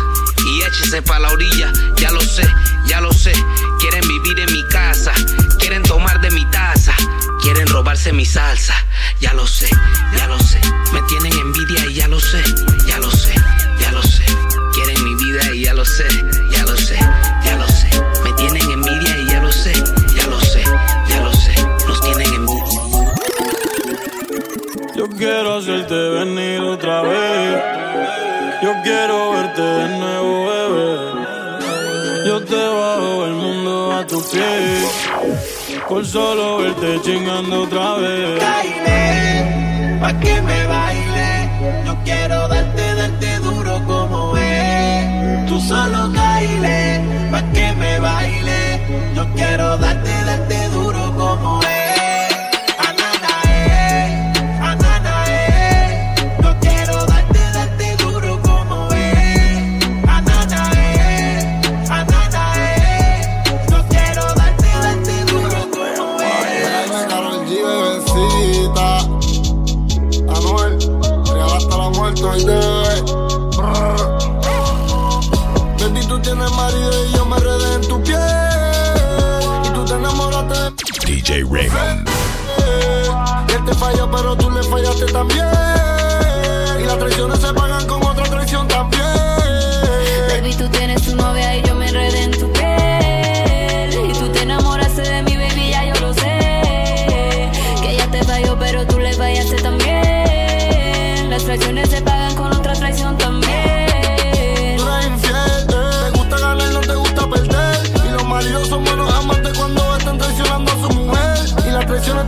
Échense 0.67 1.01
pa' 1.01 1.19
la 1.19 1.29
orilla. 1.31 1.71
Ya 1.97 2.11
lo 2.11 2.21
sé, 2.21 2.47
ya 2.85 3.01
lo 3.01 3.11
sé. 3.11 3.33
Quieren 3.79 4.07
vivir 4.07 4.39
en 4.39 4.51
mi 4.51 4.63
casa. 4.67 5.11
Quieren 5.59 5.83
tomar 5.83 6.19
de 6.21 6.31
mi 6.31 6.45
taza. 6.51 6.93
Quieren 7.41 7.67
robarse 7.67 8.13
mi 8.13 8.25
salsa. 8.25 8.73
Ya 9.19 9.33
lo 9.33 9.45
sé, 9.45 9.69
ya 10.17 10.27
lo 10.27 10.39
sé. 10.39 10.59
Me 10.93 11.01
tienen 11.03 11.33
envidia 11.33 11.85
y 11.85 11.95
ya 11.95 12.07
lo 12.07 12.19
sé. 12.19 12.43
Ya 12.87 12.97
lo 12.99 13.11
sé, 13.11 13.33
ya 13.79 13.91
lo 13.91 14.01
sé. 14.01 14.25
Quieren 14.73 15.03
mi 15.03 15.15
vida 15.15 15.53
y 15.53 15.63
ya 15.65 15.73
lo 15.73 15.85
sé. 15.85 16.05
Ya 16.51 16.63
lo 16.63 16.75
sé, 16.77 16.97
ya 17.43 17.55
lo 17.57 17.67
sé. 17.67 17.89
Me 18.23 18.31
tienen 18.33 18.69
envidia 18.71 19.17
y 19.17 19.27
ya 19.27 19.41
lo 19.41 19.51
sé. 19.51 19.73
Ya 20.15 20.27
lo 20.27 20.39
sé, 20.41 20.63
ya 21.09 21.21
lo 21.21 21.33
sé. 21.33 21.53
Nos 21.87 22.01
tienen 22.01 22.33
envidia. 22.33 22.63
Yo 24.95 25.09
quiero 25.09 25.57
hacerte 25.57 25.95
venir 26.09 26.32
pies. 34.31 35.09
Por 35.87 36.05
solo 36.05 36.57
verte 36.57 37.01
chingando 37.01 37.63
otra 37.63 37.95
vez. 37.95 38.39
baile, 38.39 39.99
pa' 40.01 40.19
que 40.19 40.41
me 40.41 40.67
baile. 40.67 41.83
Yo 41.85 41.95
quiero 42.03 42.47
darte, 42.47 42.95
darte 42.95 43.39
duro 43.39 43.81
como 43.85 44.37
es. 44.37 45.45
Tú 45.47 45.59
solo 45.59 46.09
baile, 46.11 47.01
pa' 47.31 47.43
que 47.53 47.73
me 47.73 47.99
baile. 47.99 48.81
Yo 49.15 49.25
quiero 49.35 49.77
darte, 49.77 50.11
darte 50.25 50.62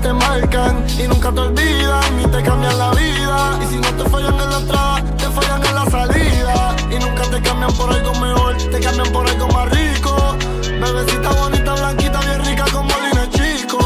te 0.06 0.14
marcan 0.14 0.86
y 1.00 1.08
nunca 1.08 1.32
te 1.32 1.40
olvidan 1.40 2.18
ni 2.18 2.26
te 2.28 2.44
cambian 2.44 2.78
la 2.78 2.92
vida. 2.92 3.58
Y 3.64 3.66
si 3.66 3.78
no 3.78 3.90
te 3.98 4.08
fallan 4.08 4.40
en 4.40 4.50
la 4.52 4.58
entrada, 4.60 5.04
te 5.18 5.28
fallan 5.32 5.66
en 5.66 5.76
la 5.76 5.86
salida. 5.90 6.76
Y 6.92 7.00
nunca 7.00 7.24
te 7.24 7.42
cambian 7.42 7.74
por 7.74 7.92
algo 7.92 8.14
mejor, 8.20 8.56
te 8.56 8.80
cambian 8.80 9.12
por 9.12 9.28
algo 9.28 9.48
más 9.48 9.68
rico. 9.72 10.36
Bebecita 10.80 11.30
bonita, 11.32 11.74
blanquita, 11.74 12.20
bien 12.20 12.46
rica 12.46 12.66
como 12.72 12.94
Lina 13.04 13.28
Chico. 13.32 13.80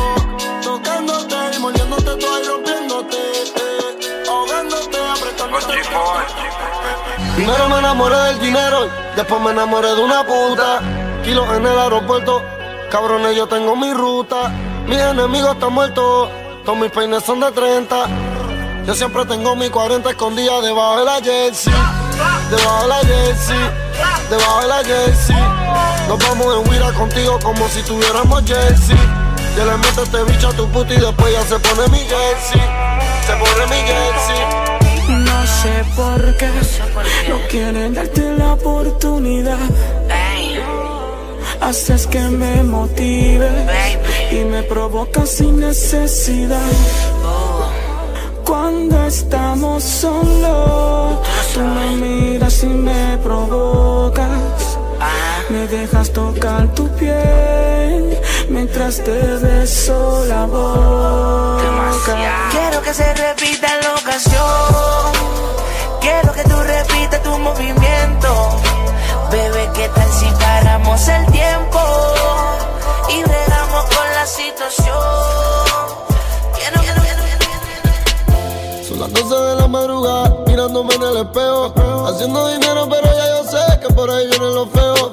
Tocándote 0.62 1.36
y 1.56 1.60
moliéndote 1.60 2.12
toda 2.18 2.42
y 2.42 2.48
rompiéndote. 2.48 3.18
eh, 3.56 4.28
ahogándote, 4.28 4.98
apretándote. 5.16 5.74
Primero 7.36 7.70
me 7.70 7.80
enamoré 7.80 8.18
del 8.18 8.40
dinero, 8.42 8.90
después 9.16 9.42
me 9.42 9.52
enamoré 9.52 9.96
de 9.96 10.04
una 10.04 10.26
puta. 10.26 10.82
Kilos 11.24 11.48
en 11.56 11.66
el 11.66 11.80
aeropuerto, 11.80 12.44
cabrones, 12.92 13.38
yo 13.38 13.48
tengo 13.48 13.78
mi 13.78 13.94
ruta. 13.94 14.52
Mis 14.90 14.98
enemigos 14.98 15.54
están 15.54 15.72
muertos, 15.72 16.30
todos 16.66 16.80
mis 16.80 16.90
peines 16.90 17.24
son 17.24 17.40
de 17.40 17.52
30. 17.52 18.08
Yo 18.88 18.96
siempre 18.96 19.24
tengo 19.26 19.56
mi 19.56 19.70
40 19.70 20.10
escondida 20.10 20.60
debajo 20.62 20.98
de 20.98 21.06
la 21.06 21.22
jersey. 21.22 21.74
Debajo 22.50 22.82
de 22.82 22.88
la 22.88 22.96
jersey, 22.96 23.58
debajo 24.32 24.62
de 24.62 24.68
la 24.68 24.84
jersey. 24.84 25.36
Nos 26.08 26.18
vamos 26.18 26.48
en 26.58 26.72
huira 26.72 26.92
contigo 26.94 27.38
como 27.44 27.70
si 27.70 27.84
tuviéramos 27.84 28.44
jersey. 28.46 28.98
Yo 29.56 29.66
le 29.66 29.78
meto 29.78 30.02
este 30.02 30.24
bicho 30.24 30.48
a 30.48 30.54
tu 30.54 30.68
puta 30.70 30.92
y 30.92 31.00
después 31.00 31.34
ya 31.34 31.44
se 31.44 31.60
pone 31.60 31.88
mi 31.90 32.00
jersey. 32.00 32.62
Se 33.28 33.34
pone 33.34 33.66
mi 33.68 33.82
jersey. 33.86 35.20
No 35.20 35.46
sé 35.46 35.86
por 35.96 36.36
qué 36.38 36.50
no 37.30 37.38
quieren 37.48 37.94
darte 37.94 38.34
la 38.36 38.54
oportunidad. 38.54 39.60
Haces 41.62 42.08
que 42.08 42.22
me 42.22 42.64
motive 42.64 43.50
y 44.32 44.44
me 44.46 44.64
provoca 44.64 45.26
sin 45.26 45.60
necesidad. 45.60 46.72
Cuando 48.46 49.06
estamos 49.06 49.84
solos, 49.84 51.20
tú 51.54 51.60
me 51.62 51.96
miras 51.96 52.64
y 52.64 52.68
me 52.68 53.18
provocas. 53.24 54.78
Me 55.50 55.68
dejas 55.68 56.12
tocar 56.12 56.68
tu 56.76 56.88
piel 56.96 58.20
mientras 58.50 59.04
te 59.04 59.12
beso 59.12 60.26
la 60.26 60.46
boca. 60.46 61.64
Quiero 62.52 62.82
que 62.82 62.94
se 62.94 63.14
repita 63.14 63.68
la 63.82 63.96
ocasión. 63.96 65.14
Quiero 66.02 66.34
que 66.34 66.44
tú 66.44 66.56
repitas 66.62 67.24
tu 67.24 67.38
movimiento. 67.40 68.60
Bebé, 69.32 69.70
¿qué 69.74 69.90
tal 69.90 70.12
si 70.12 70.26
paramos 70.40 71.08
el 71.08 71.26
tiempo? 71.32 71.80
Y 73.10 73.24
con 73.24 74.08
la 74.14 74.26
situación. 74.26 74.96
Quiero, 76.56 76.82
quiero, 76.82 77.02
quiero, 77.02 77.24
quiero. 77.24 78.84
Son 78.88 79.00
las 79.00 79.12
12 79.14 79.36
de 79.36 79.56
la 79.56 79.68
madrugada, 79.68 80.36
mirándome 80.48 80.94
en 80.96 81.04
el 81.04 81.18
espejo. 81.18 81.74
Haciendo 82.08 82.48
dinero, 82.48 82.88
pero 82.90 83.08
ya 83.16 83.28
yo 83.30 83.44
sé 83.44 83.80
que 83.80 83.94
por 83.94 84.10
ahí 84.10 84.28
vienen 84.28 84.54
los 84.56 84.70
feos. 84.70 85.12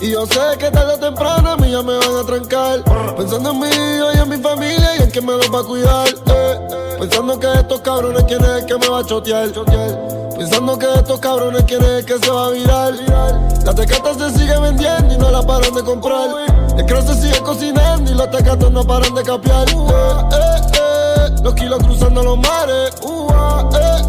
Y 0.00 0.12
yo 0.12 0.26
sé 0.26 0.56
que 0.58 0.70
tarde 0.70 0.94
o 0.94 0.98
temprano 0.98 1.50
a 1.50 1.56
mí 1.56 1.70
ya 1.72 1.82
me 1.82 1.96
van 1.98 2.16
a 2.16 2.24
trancar. 2.24 2.84
Pensando 3.16 3.50
en 3.50 3.60
mí 3.60 3.68
y 3.68 4.18
en 4.18 4.28
mi 4.28 4.36
familia 4.38 4.96
y 4.96 5.02
en 5.02 5.10
que 5.10 5.20
me 5.20 5.32
los 5.32 5.52
va 5.52 5.60
a 5.60 5.64
cuidar. 5.64 6.08
eh. 6.08 6.96
Pensando 7.00 7.38
que 7.38 7.52
estos 7.52 7.80
cabrones 7.80 8.24
quién 8.24 8.42
es 8.44 8.50
el 8.50 8.66
que 8.66 8.76
me 8.78 8.88
va 8.88 9.00
a 9.00 9.04
chotear. 9.04 9.48
Pensando 10.38 10.78
que 10.78 10.86
estos 10.94 11.18
cabrones 11.18 11.64
quién 11.66 11.82
es 11.82 11.88
el 11.88 12.04
que 12.04 12.18
se 12.18 12.30
va 12.30 12.46
a 12.46 12.50
virar. 12.50 12.94
La 13.64 13.74
tecata 13.74 14.14
se 14.14 14.30
sigue 14.38 14.56
vendiendo 14.60 15.12
y 15.14 15.18
no 15.18 15.30
la 15.30 15.42
paran 15.42 15.74
de 15.74 15.82
comprar. 15.82 16.28
El 16.76 16.86
cross 16.86 17.06
se 17.06 17.14
sigue 17.14 17.40
cocinando 17.42 18.10
y 18.10 18.14
los 18.14 18.30
tecatos 18.30 18.70
no 18.70 18.84
paran 18.84 19.14
de 19.14 19.22
capear. 19.24 19.68
Eh, 19.68 19.74
eh, 19.74 20.60
eh. 20.74 21.36
Los 21.42 21.54
kilos 21.54 21.78
cruzando 21.82 22.22
los 22.22 22.38
mares. 22.38 22.92
Uh, 23.02 23.28
ah, 23.32 23.68
eh, 23.74 24.02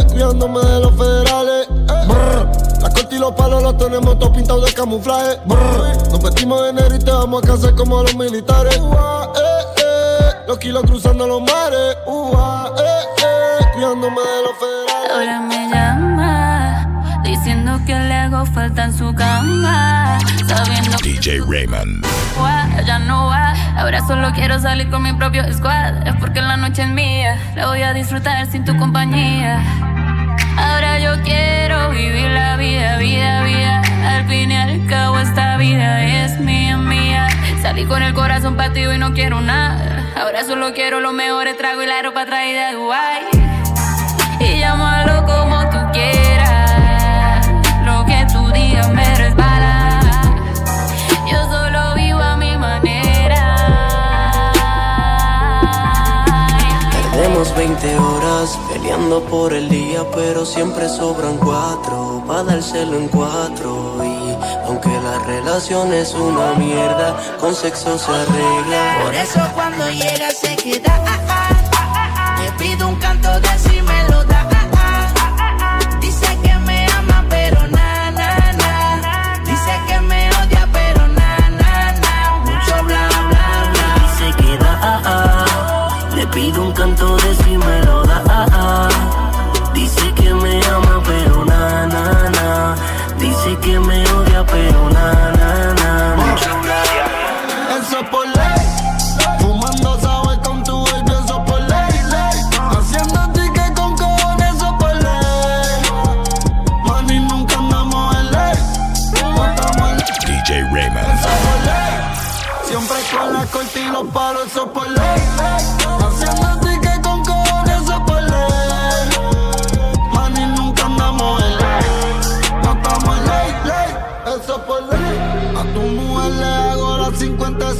eh. 0.00 0.06
Cuidándome 0.10 0.60
de 0.60 0.80
los 0.80 0.92
federales. 0.92 1.66
eh. 1.70 2.06
Brr. 2.06 2.80
La 2.82 2.90
corte 2.90 3.16
y 3.16 3.18
los 3.18 3.32
palos 3.32 3.62
los 3.62 3.76
tenemos 3.78 4.18
todos 4.18 4.36
pintados 4.36 4.64
de 4.66 4.72
camuflaje. 4.74 5.38
Brr. 5.46 6.10
Nos 6.10 6.22
vestimos 6.22 6.62
de 6.62 6.72
negro 6.74 6.94
y 6.94 6.98
te 6.98 7.10
vamos 7.10 7.42
a 7.42 7.46
casar 7.46 7.74
como 7.74 8.02
los 8.02 8.14
militares. 8.16 8.78
Uh, 8.78 8.92
ah, 8.98 9.32
eh, 9.34 9.82
eh. 9.82 10.30
Los 10.46 10.58
kilos 10.58 10.82
cruzando 10.84 11.26
los 11.26 11.40
mares. 11.40 11.96
Uh, 12.06 12.32
ah, 12.36 12.70
eh, 12.78 13.24
eh. 13.24 13.66
Cuidándome 13.74 14.20
de 14.20 14.42
los 14.42 14.52
federales. 14.58 15.49
Hago 18.40 18.52
falta 18.52 18.84
en 18.84 18.96
su 18.96 19.14
cama. 19.14 20.18
Sabiendo 20.46 20.96
que 20.98 21.10
DJ 21.10 21.40
Raymond. 21.46 22.04
no 23.06 23.26
va. 23.26 23.54
Ahora 23.76 24.00
solo 24.06 24.30
quiero 24.32 24.58
salir 24.58 24.88
con 24.88 25.02
mi 25.02 25.12
propio 25.12 25.42
squad. 25.52 26.06
Es 26.06 26.14
porque 26.16 26.40
la 26.40 26.56
noche 26.56 26.82
es 26.82 26.88
mía. 26.88 27.38
La 27.54 27.66
voy 27.66 27.82
a 27.82 27.92
disfrutar 27.92 28.46
sin 28.46 28.64
tu 28.64 28.76
compañía. 28.76 29.62
Ahora 30.56 30.98
yo 31.00 31.22
quiero 31.22 31.90
vivir 31.90 32.30
la 32.30 32.56
vida, 32.56 32.96
vida, 32.96 33.42
vida. 33.42 33.82
Al 34.06 34.26
fin 34.26 34.50
y 34.50 34.56
al 34.56 34.86
cabo 34.86 35.18
esta 35.18 35.56
vida 35.56 36.02
es 36.02 36.38
mía, 36.40 36.76
mía. 36.76 37.28
Salí 37.60 37.84
con 37.84 38.02
el 38.02 38.14
corazón 38.14 38.56
partido 38.56 38.94
y 38.94 38.98
no 38.98 39.12
quiero 39.12 39.40
nada. 39.40 40.04
Ahora 40.18 40.44
solo 40.44 40.72
quiero 40.72 41.00
los 41.00 41.12
mejores 41.12 41.56
tragos 41.58 41.84
y 41.84 41.86
la 41.86 42.02
ropa 42.02 42.24
traída 42.24 42.68
de 42.68 42.74
Dubai. 42.74 43.20
Y 44.40 44.58
llámalo 44.58 45.26
como 45.26 45.39
tú 45.39 45.39
peleando 58.68 59.22
por 59.24 59.52
el 59.52 59.68
día, 59.68 60.04
pero 60.14 60.44
siempre 60.44 60.88
sobran 60.88 61.36
cuatro. 61.38 62.22
Pa' 62.26 62.42
dárselo 62.42 62.96
en 62.96 63.08
cuatro. 63.08 63.96
Y 64.04 64.36
aunque 64.66 64.88
la 64.88 65.18
relación 65.26 65.92
es 65.92 66.14
una 66.14 66.54
mierda, 66.54 67.16
con 67.38 67.54
sexo 67.54 67.98
se 67.98 68.10
arregla. 68.10 69.04
Por 69.04 69.14
eso 69.14 69.40
cuando 69.54 69.90
llega 69.90 70.30
se 70.30 70.56
queda. 70.56 71.02
ah, 71.06 71.18
ah. 71.28 72.36
Me 72.38 72.52
pido 72.64 72.88
un 72.88 72.96
canto 72.96 73.28
de 73.40 73.50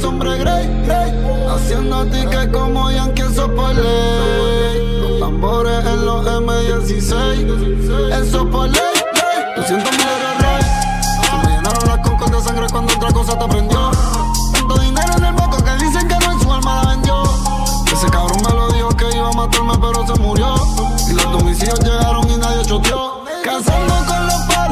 50 0.01 0.07
sombras 0.07 0.39
grey, 0.39 0.67
grey. 0.85 1.11
Haciendo 1.47 2.05
ticket 2.07 2.51
como 2.51 2.91
Yankee, 2.91 3.21
eso 3.21 3.45
es 3.45 3.51
por 3.51 3.75
ley. 3.75 4.99
Los 4.99 5.19
tambores 5.19 5.85
en 5.85 6.05
los 6.05 6.25
M16. 6.25 8.21
Eso 8.21 8.41
es 8.41 8.47
por 8.47 8.69
ley, 8.69 8.93
ley. 9.13 9.55
200 9.55 9.91
mil 9.91 10.01
euros 10.01 10.37
rey. 10.41 10.63
Se 11.21 11.37
me 11.37 11.55
llenaron 11.55 11.87
las 11.87 11.99
concos 11.99 12.31
de 12.31 12.41
sangre 12.41 12.67
cuando 12.71 12.93
otra 12.93 13.11
cosa 13.11 13.37
te 13.37 13.47
prendió. 13.47 13.91
Tanto 14.53 14.77
dinero 14.79 15.13
en 15.17 15.23
el 15.23 15.33
banco 15.33 15.57
que 15.63 15.85
dicen 15.85 16.07
que 16.07 16.15
no 16.25 16.31
en 16.31 16.39
su 16.39 16.51
alma 16.51 16.83
la 16.83 16.89
vendió. 16.91 17.23
Ese 17.93 18.07
cabrón 18.09 18.41
me 18.47 18.53
lo 18.53 18.71
dijo 18.71 18.89
que 18.89 19.05
iba 19.15 19.29
a 19.29 19.33
matarme, 19.33 19.73
pero 19.79 20.07
se 20.07 20.21
murió. 20.21 20.55
Y 21.09 21.13
los 21.13 21.31
domicilios 21.31 21.79
llegaron 21.79 22.29
y 22.29 22.37
nadie 22.37 22.65
choteó. 22.65 23.23
Cazando 23.43 23.93
con 24.07 24.25
los 24.27 24.41
palos 24.47 24.70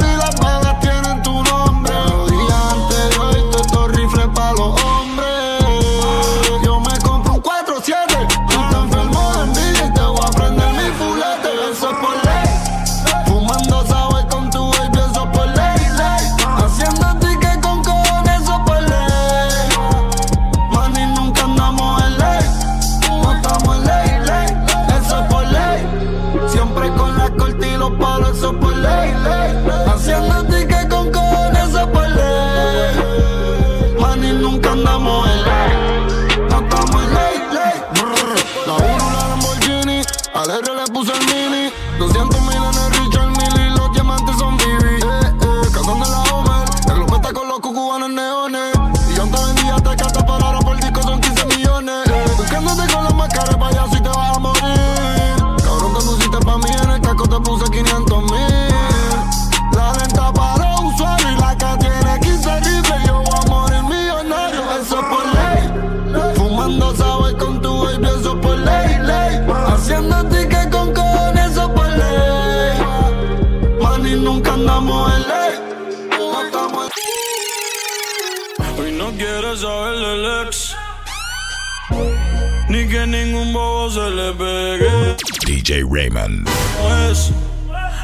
se 83.88 84.10
le 84.10 84.32
pegue. 84.32 85.16
DJ 85.46 85.84
Raymond. 85.88 86.48
Pues, 86.82 87.30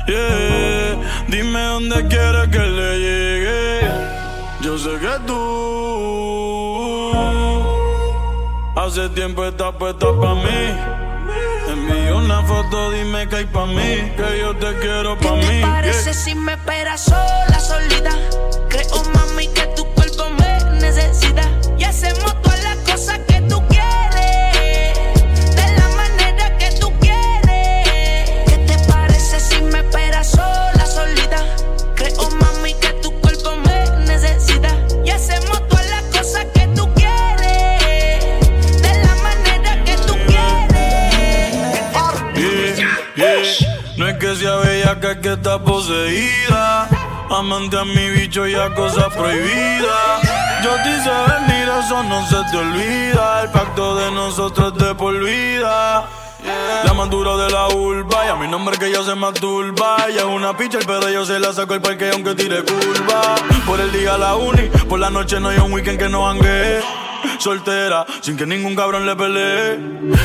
yeah. 0.07 0.97
Dime 1.29 1.61
dónde 1.61 2.07
quieres 2.09 2.49
que 2.49 2.59
le 2.59 2.99
llegue. 2.99 3.91
Yo 4.63 4.79
sé 4.79 4.91
que 4.99 5.19
tú 5.27 5.67
hace 8.77 9.09
tiempo 9.11 9.45
estás 9.45 9.75
puesta 9.79 10.07
pa' 10.07 10.35
mí. 10.35 10.75
Envío 11.69 12.19
una 12.19 12.43
foto, 12.43 12.91
dime 12.93 13.29
que 13.29 13.37
hay 13.37 13.45
pa' 13.47 13.67
mí, 13.67 14.13
que 14.17 14.39
yo 14.41 14.57
te 14.57 14.75
quiero 14.79 15.19
pa' 15.19 15.35
mí. 15.35 15.61
Parece 15.61 16.15
si 16.15 16.35
me 16.35 16.53
esperas 16.53 17.03
sola, 17.03 17.59
solita. 17.59 18.13
Creo, 18.69 19.03
mami, 19.15 19.49
que 19.49 19.67
tu 19.77 19.85
cuerpo 19.95 20.31
me 20.39 20.81
necesita. 20.81 21.43
Y 21.77 21.85
hacemos 21.85 22.33
No 43.97 44.07
es 44.07 44.19
que 44.19 44.37
sea 44.37 44.57
bella, 44.57 45.01
que 45.01 45.11
es 45.13 45.27
está 45.27 45.63
poseída. 45.63 46.89
Amante 47.31 47.79
a 47.79 47.85
mi 47.85 48.11
bicho 48.11 48.47
y 48.47 48.55
a 48.55 48.75
cosas 48.75 49.13
prohibidas. 49.15 50.23
Yo 50.63 50.75
te 50.83 50.91
hice 50.91 51.11
venir, 51.11 51.69
eso 51.69 52.03
no 52.03 52.27
se 52.27 52.37
te 52.51 52.57
olvida. 52.57 53.43
El 53.43 53.51
pacto 53.51 53.97
de 53.97 54.11
nosotros 54.13 54.77
de 54.77 54.95
por 54.95 55.19
vida. 55.19 56.07
La 56.85 56.93
más 56.95 57.11
de 57.11 57.51
la 57.51 57.69
urba 57.69 58.25
y 58.25 58.29
a 58.29 58.37
mi 58.37 58.47
nombre 58.47 58.77
que 58.79 58.87
ella 58.87 59.03
se 59.03 59.17
masturba 59.17 59.97
Ella 60.09 60.21
es 60.21 60.25
una 60.25 60.57
picha, 60.57 60.79
pero 60.87 61.09
yo 61.11 61.27
se 61.27 61.41
la 61.41 61.53
saco 61.53 61.75
el 61.75 61.81
parque 61.81 62.11
aunque 62.13 62.37
tire 62.37 62.63
curva 62.63 63.35
Por 63.67 63.81
el 63.81 63.91
día 63.91 64.17
la 64.17 64.37
uni, 64.37 64.69
por 64.89 65.01
la 65.01 65.11
noche 65.11 65.41
no 65.41 65.49
hay 65.49 65.59
un 65.59 65.73
weekend 65.73 65.99
que 65.99 66.09
no 66.09 66.29
hangue 66.29 66.81
Soltera, 67.39 68.07
sin 68.21 68.37
que 68.37 68.47
ningún 68.47 68.75
cabrón 68.75 69.07
le 69.07 69.15
pelee. 69.15 69.79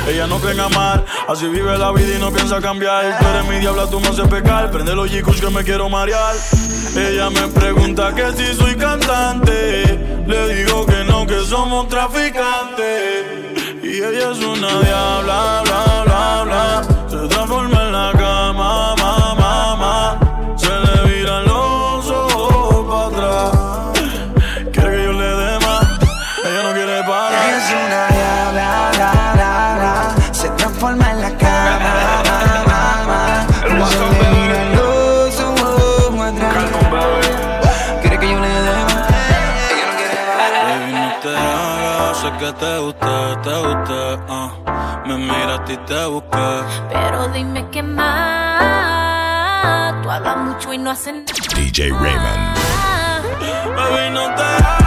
Ella 0.07 0.27
no 0.27 0.39
cree 0.39 0.53
en 0.53 0.59
amar, 0.61 1.05
así 1.27 1.47
vive 1.47 1.77
la 1.77 1.91
vida 1.91 2.15
y 2.17 2.19
no 2.19 2.31
piensa 2.31 2.61
cambiar. 2.61 3.19
Tú 3.19 3.25
eres 3.27 3.47
mi 3.47 3.59
diabla, 3.59 3.89
tú 3.89 3.99
me 3.99 4.07
haces 4.07 4.27
pecar. 4.27 4.71
Prende 4.71 4.95
los 4.95 5.09
chicos 5.09 5.39
que 5.39 5.49
me 5.49 5.63
quiero 5.63 5.89
marear. 5.89 6.35
Ella 6.95 7.29
me 7.29 7.47
pregunta 7.47 8.13
que 8.13 8.31
si 8.33 8.53
soy 8.55 8.75
cantante. 8.75 10.23
Le 10.27 10.55
digo 10.55 10.85
que 10.85 11.03
no, 11.03 11.25
que 11.25 11.39
somos 11.41 11.87
traficantes. 11.87 13.25
Y 13.83 13.97
ella 13.97 14.31
es 14.31 14.37
una 14.39 14.67
diabla, 14.79 15.61
bla, 15.63 15.90
te 45.91 46.05
busqué. 46.05 46.63
Pero 46.93 47.27
dime 47.29 47.67
qué 47.69 47.83
más. 47.83 48.61
Tú 50.01 50.09
hablas 50.09 50.37
mucho 50.37 50.71
y 50.73 50.77
no 50.77 50.91
haces 50.91 51.13
nada. 51.13 51.25
DJ 51.55 51.89
Raymond. 51.89 52.55
Baby, 53.75 54.09
no 54.13 54.33
te 54.35 54.80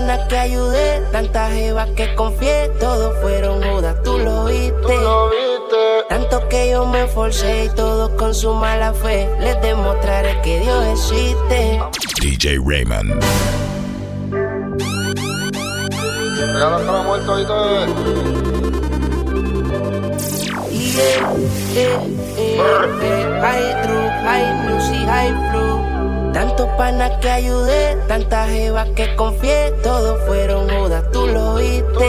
Panas 0.00 0.28
que 0.28 0.38
ayudé, 0.38 1.02
tantas 1.12 1.52
jevas 1.52 1.90
que 1.90 2.14
confié, 2.14 2.70
todos 2.80 3.14
fueron 3.20 3.62
judas, 3.62 4.02
tú 4.02 4.16
lo 4.16 4.46
viste. 4.46 4.96
Tanto 6.08 6.48
que 6.48 6.70
yo 6.70 6.86
me 6.86 7.06
forcé 7.06 7.66
y 7.66 7.68
todos 7.76 8.08
con 8.12 8.34
su 8.34 8.54
mala 8.54 8.94
fe, 8.94 9.28
les 9.40 9.60
demostraré 9.60 10.40
que 10.40 10.60
Dios 10.60 10.86
existe. 10.86 11.82
DJ 12.22 12.58
Raymond. 12.64 13.22
High 23.42 23.82
true, 23.84 24.08
high 24.24 24.66
music, 24.66 25.06
high 25.06 25.52
flow. 25.52 25.99
Tantos 26.32 26.68
panas 26.78 27.10
que 27.20 27.30
ayudé, 27.30 27.96
tantas 28.06 28.48
jevas 28.48 28.88
que 28.90 29.14
confié, 29.16 29.72
todos 29.82 30.20
fueron 30.26 30.68
judas, 30.68 31.04
tú 31.12 31.26
lo 31.26 31.54
viste. 31.56 32.08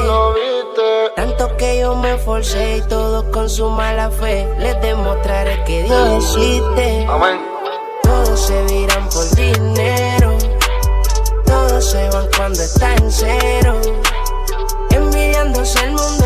Tanto 1.16 1.58
que 1.58 1.80
yo 1.80 1.96
me 1.96 2.18
forcé 2.18 2.78
y 2.78 2.82
todos 2.82 3.26
con 3.26 3.50
su 3.50 3.70
mala 3.70 4.10
fe, 4.12 4.48
les 4.60 4.80
demostraré 4.82 5.64
que 5.66 5.84
Dios 5.84 6.36
existe. 6.36 7.06
Amén. 7.10 7.40
Todos 8.04 8.40
se 8.40 8.64
viran 8.64 9.10
por 9.10 9.30
dinero, 9.36 10.38
todos 11.46 11.84
se 11.92 12.10
van 12.10 12.28
cuando 12.38 12.62
está 12.62 12.96
en 12.96 13.12
cero, 13.12 13.76
envidiándose 14.92 15.84
el 15.84 15.92
mundo 15.92 16.21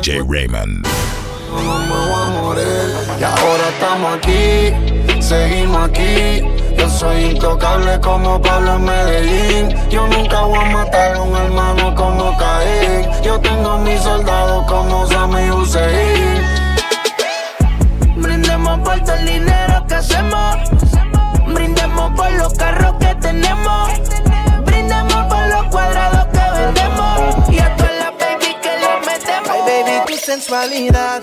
DJ 0.00 0.22
Raymond. 0.22 0.86
No 1.50 1.78
me 1.80 1.88
voy 1.88 2.22
a 2.22 2.40
morir. 2.40 2.66
Y 3.18 3.24
ahora 3.24 3.68
estamos 3.68 4.16
aquí, 4.16 5.20
seguimos 5.20 5.88
aquí. 5.88 6.44
Yo 6.78 6.88
soy 6.88 7.32
intocable 7.32 7.98
como 8.00 8.40
Pablo 8.40 8.76
en 8.76 8.84
Medellín. 8.84 9.76
Yo 9.90 10.06
nunca 10.06 10.42
voy 10.42 10.58
a 10.58 10.70
matar 10.70 11.16
a 11.16 11.22
un 11.22 11.36
hermano 11.36 11.94
como 11.96 12.36
Caín. 12.36 13.08
Yo 13.24 13.40
tengo 13.40 13.78
mis 13.78 14.00
soldados 14.00 14.64
como 14.68 15.04
Sammy 15.08 15.50
Hussein. 15.50 16.42
Brindemos 18.18 18.78
por 18.80 18.94
el 18.94 19.26
dinero 19.26 19.77
sensualidad. 30.38 31.22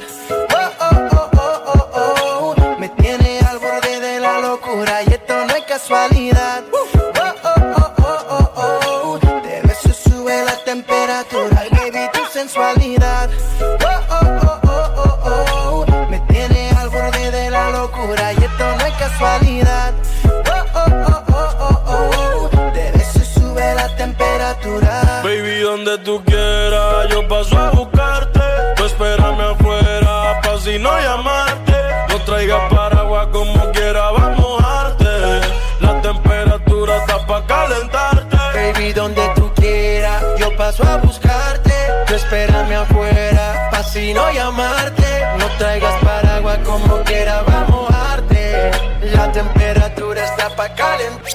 Paso 40.76 40.92
a 40.92 40.98
buscarte. 40.98 41.74
Tú 42.08 42.14
espérame 42.16 42.76
afuera, 42.76 43.70
pa' 43.72 43.84
si 43.84 44.14
no 44.14 44.32
llamarte. 44.32 45.06
No 45.38 45.48
traigas 45.58 45.94
paraguas 46.04 46.60
como 46.60 47.02
quiera, 47.04 47.42
va 47.44 47.62
a 47.62 47.66
mojarte. 47.66 48.72
La 49.14 49.32
temperatura 49.32 50.24
está 50.24 50.50
pa' 50.56 50.70
calentar. 50.70 51.32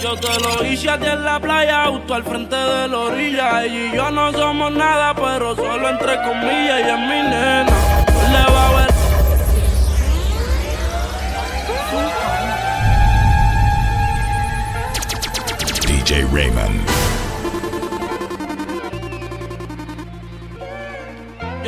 Yo 0.00 0.14
te 0.16 0.28
lo 0.40 0.64
hice 0.64 0.90
a 0.90 0.98
ti 0.98 1.06
en 1.06 1.24
la 1.24 1.40
playa, 1.40 1.86
justo 1.86 2.14
al 2.14 2.22
frente 2.24 2.54
de 2.54 2.88
la 2.88 2.98
orilla. 2.98 3.64
Ella 3.64 3.92
y 3.92 3.96
yo 3.96 4.10
no 4.10 4.32
somos 4.32 4.72
nada, 4.72 5.14
pero 5.14 5.56
solo 5.56 5.88
entre 5.88 6.22
comillas. 6.22 6.80
Ella 6.80 6.94
es 6.94 7.00
mi 7.00 7.22
nena. 7.30 7.66
Le 8.32 8.52
va 8.52 8.68
a 8.68 8.72
ver. 8.72 8.88
DJ 15.86 16.24
Raymond. 16.32 17.17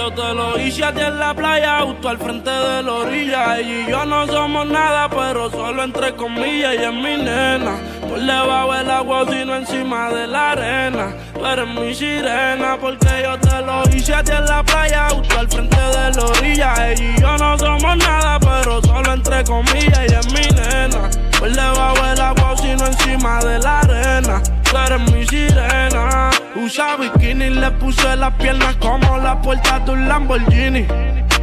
Yo 0.01 0.11
te 0.13 0.33
lo 0.33 0.59
hice 0.59 0.83
a 0.83 0.95
ti 0.95 1.03
en 1.03 1.19
la 1.19 1.35
playa, 1.35 1.83
justo 1.83 2.09
al 2.09 2.17
frente 2.17 2.49
de 2.49 2.83
la 2.83 2.91
orilla. 2.91 3.59
Ella 3.59 3.87
y 3.87 3.91
yo 3.91 4.07
no 4.07 4.27
somos 4.27 4.67
nada, 4.67 5.11
pero 5.11 5.51
solo 5.51 5.85
entre 5.85 6.17
comillas. 6.17 6.73
Ella 6.73 6.89
es 6.89 6.95
mi 6.95 7.23
nena. 7.23 7.77
Por 8.09 8.19
debajo 8.19 8.73
del 8.73 8.91
agua, 8.91 9.27
sino 9.29 9.57
encima 9.57 10.09
de 10.09 10.27
la 10.27 10.53
arena. 10.53 11.15
Tú 11.35 11.45
eres 11.45 11.69
mi 11.69 11.95
sirena, 11.95 12.79
porque 12.81 13.09
yo 13.23 13.39
te 13.41 13.61
lo 13.61 13.83
hice 13.95 14.15
a 14.15 14.25
ti 14.25 14.33
en 14.33 14.47
la 14.47 14.63
playa, 14.63 15.11
justo 15.11 15.39
al 15.39 15.49
frente 15.51 15.77
de 15.77 16.13
la 16.13 16.25
orilla. 16.25 16.89
Ella 16.89 17.05
y 17.05 17.21
yo 17.21 17.37
no 17.37 17.59
somos 17.59 17.97
nada, 17.99 18.41
pero 18.41 18.81
solo 18.81 19.13
entre 19.13 19.45
comillas. 19.45 19.99
Ella 19.99 20.21
es 20.21 20.33
mi 20.33 20.47
nena. 20.57 21.11
Por 21.39 21.53
debajo 21.53 22.07
del 22.07 22.21
agua, 22.23 22.57
sino 22.57 22.87
encima 22.87 23.45
de 23.45 23.59
la 23.59 23.81
arena. 23.81 24.43
Eres 24.73 25.13
mi 25.13 25.27
sirena. 25.27 26.31
Usa 26.55 26.97
bikini, 26.97 27.51
le 27.51 27.71
puse 27.73 28.17
las 28.17 28.33
piernas 28.35 28.77
como 28.77 29.19
la 29.19 29.41
puerta 29.43 29.81
de 29.81 29.91
un 29.91 30.09
Lamborghini. 30.09 30.87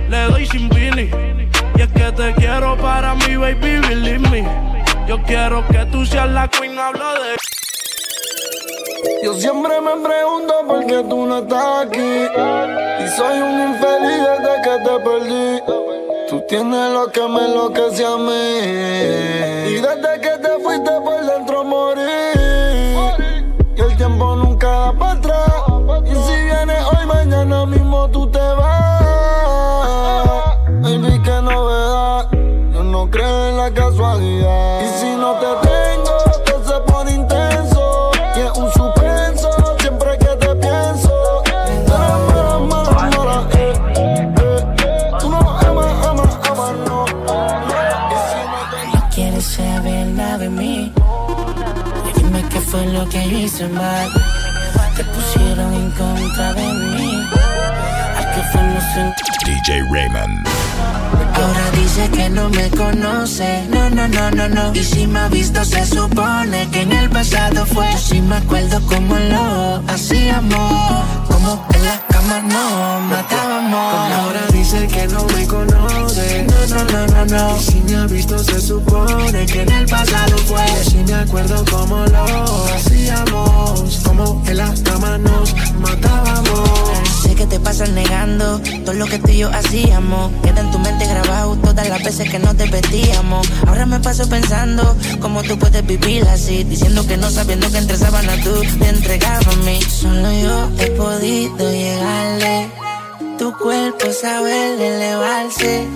Le 0.10 0.24
doy 0.30 0.46
sin 0.46 0.70
vini. 0.70 1.10
Y 1.76 1.82
es 1.82 1.88
que 1.90 2.12
te 2.14 2.34
quiero 2.36 2.78
para 2.78 3.16
mi 3.16 3.36
baby, 3.36 3.80
believe 3.88 4.30
me. 4.30 4.48
Yo 5.08 5.22
quiero 5.24 5.66
que 5.68 5.86
tú 5.92 6.06
seas 6.06 6.30
la 6.30 6.48
queen, 6.48 6.80
hablo 6.80 7.14
de. 7.14 7.36
Yo 9.24 9.34
siempre 9.34 9.80
me 9.82 10.08
pregunto 10.08 10.54
por 10.66 10.86
qué 10.86 11.04
tú 11.10 11.26
no 11.26 11.40
estás 11.40 11.88
aquí. 11.88 12.00
Y 12.00 13.08
soy 13.10 13.40
un 13.40 13.74
infeliz 13.74 14.22
desde 14.28 14.62
que 14.64 14.76
te 14.84 15.00
perdí. 15.04 15.62
Tú 16.30 16.44
tienes 16.48 16.92
lo 16.92 17.12
que 17.12 17.22
me 17.28 17.46
enloquece 17.46 18.06
a 18.06 18.18
mí. 18.18 19.76
Y 19.76 19.82
de 33.12 33.74
casualidad. 33.74 34.82
Y 34.82 35.00
si 35.00 35.16
no 35.16 35.34
te 35.36 35.68
tengo, 35.68 36.18
todo 36.46 36.64
se 36.66 36.92
pone 36.92 37.12
intenso. 37.14 38.12
Y 38.36 38.40
es 38.40 38.52
un 38.58 38.72
suspenso 38.72 39.50
siempre 39.80 40.18
que 40.18 40.36
te 40.36 40.56
pienso. 40.56 41.44
Mala, 41.88 42.60
mala, 42.60 42.92
mala, 42.92 43.18
mala. 43.18 43.48
Tú 45.20 45.30
no 45.30 45.38
amas, 45.38 46.06
amas, 46.06 46.38
amas, 46.50 46.74
no. 46.86 47.06
No 48.94 49.10
quieres 49.14 49.46
saber 49.46 50.08
nada 50.08 50.38
de 50.40 50.50
mí. 50.50 50.94
Y 52.06 52.20
dime 52.20 52.44
qué 52.50 52.60
fue 52.60 52.86
lo 52.88 53.08
que 53.08 53.26
hice 53.26 53.68
mal. 53.70 54.10
Te 54.96 55.04
pusieron 55.04 55.74
en 55.74 55.92
contra 55.92 56.54
de 56.54 56.74
mí. 56.74 57.47
DJ 59.44 59.82
Raymond. 59.90 60.48
Ahora 61.34 61.72
dice 61.72 62.10
que 62.12 62.30
no 62.30 62.48
me 62.50 62.70
conoce. 62.70 63.66
No, 63.70 63.90
no, 63.90 64.08
no, 64.08 64.30
no, 64.30 64.48
no. 64.48 64.74
Y 64.76 64.84
si 64.84 65.08
me 65.08 65.20
ha 65.20 65.28
visto, 65.30 65.66
se 65.66 65.84
supone 65.84 66.70
que 66.72 66.82
en 66.82 66.92
el 66.92 67.10
pasado 67.10 67.66
fue. 67.66 67.90
Yo 67.92 67.98
sí 67.98 68.22
me 68.22 68.36
acuerdo 68.36 68.80
cómo 68.86 69.16
lo 69.18 69.82
hacíamos. 69.88 71.28
Como 71.28 71.66
en 71.74 71.84
la 71.86 72.00
cama 72.08 72.40
no 72.42 73.00
matábamos. 73.02 74.12
Ahora 74.14 74.42
dice 74.52 74.88
que 74.88 75.08
no 75.08 75.24
me 75.26 75.48
conoce. 75.48 76.46
No, 76.46 76.76
no, 76.76 76.84
no, 76.86 77.08
no, 77.08 77.26
no. 77.26 77.58
Y 77.58 77.64
si 77.64 77.82
me 77.82 77.96
ha 77.96 78.06
visto, 78.06 78.38
se 78.38 78.62
supone 78.62 79.46
que 79.48 79.64
en 79.64 79.72
el 79.72 79.88
pasado 79.88 80.38
fue. 80.46 80.66
Yo 80.68 80.90
sí 80.92 81.04
me 81.08 81.16
acuerdo 81.16 81.66
cómo 81.72 82.06
lo 82.06 82.66
hacíamos. 82.76 84.02
Como 84.04 84.44
en 84.46 84.58
la 84.58 84.72
cama 84.84 85.18
nos 85.18 85.56
matábamos. 85.80 87.27
Que 87.38 87.46
te 87.46 87.60
pasas 87.60 87.92
negando 87.92 88.60
todo 88.84 88.94
lo 88.94 89.06
que 89.06 89.20
tú 89.20 89.30
y 89.30 89.38
yo 89.38 89.50
hacíamos. 89.54 90.32
Queda 90.42 90.62
en 90.62 90.72
tu 90.72 90.80
mente 90.80 91.06
grabado 91.06 91.56
todas 91.58 91.88
las 91.88 92.04
veces 92.04 92.28
que 92.32 92.40
no 92.40 92.56
te 92.56 92.66
vestíamos. 92.66 93.48
Ahora 93.68 93.86
me 93.86 94.00
paso 94.00 94.28
pensando 94.28 94.98
cómo 95.22 95.44
tú 95.44 95.58
puedes 95.60 95.86
vivir 95.86 96.28
así. 96.30 96.64
Diciendo 96.64 97.06
que 97.06 97.16
no 97.16 97.30
sabiendo 97.30 97.72
que 97.72 97.78
entre 97.78 97.96
sábanas 97.96 98.44
tú 98.44 98.60
te 98.80 98.90
entregabas 98.90 99.48
a 99.48 99.56
mí. 99.58 99.80
Solo 99.84 100.32
yo 100.32 100.70
he 100.80 100.88
podido 100.92 101.72
llegarle. 101.72 102.72
Tu 103.38 103.54
cuerpo 103.56 104.08
sabe 104.20 104.74
elevarse. 104.96 105.88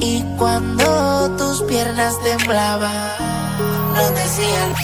Y 0.00 0.24
cuando 0.36 1.30
tus 1.36 1.62
piernas 1.62 2.14
temblaban, 2.24 3.12
no 3.94 4.10
decían. 4.10 4.74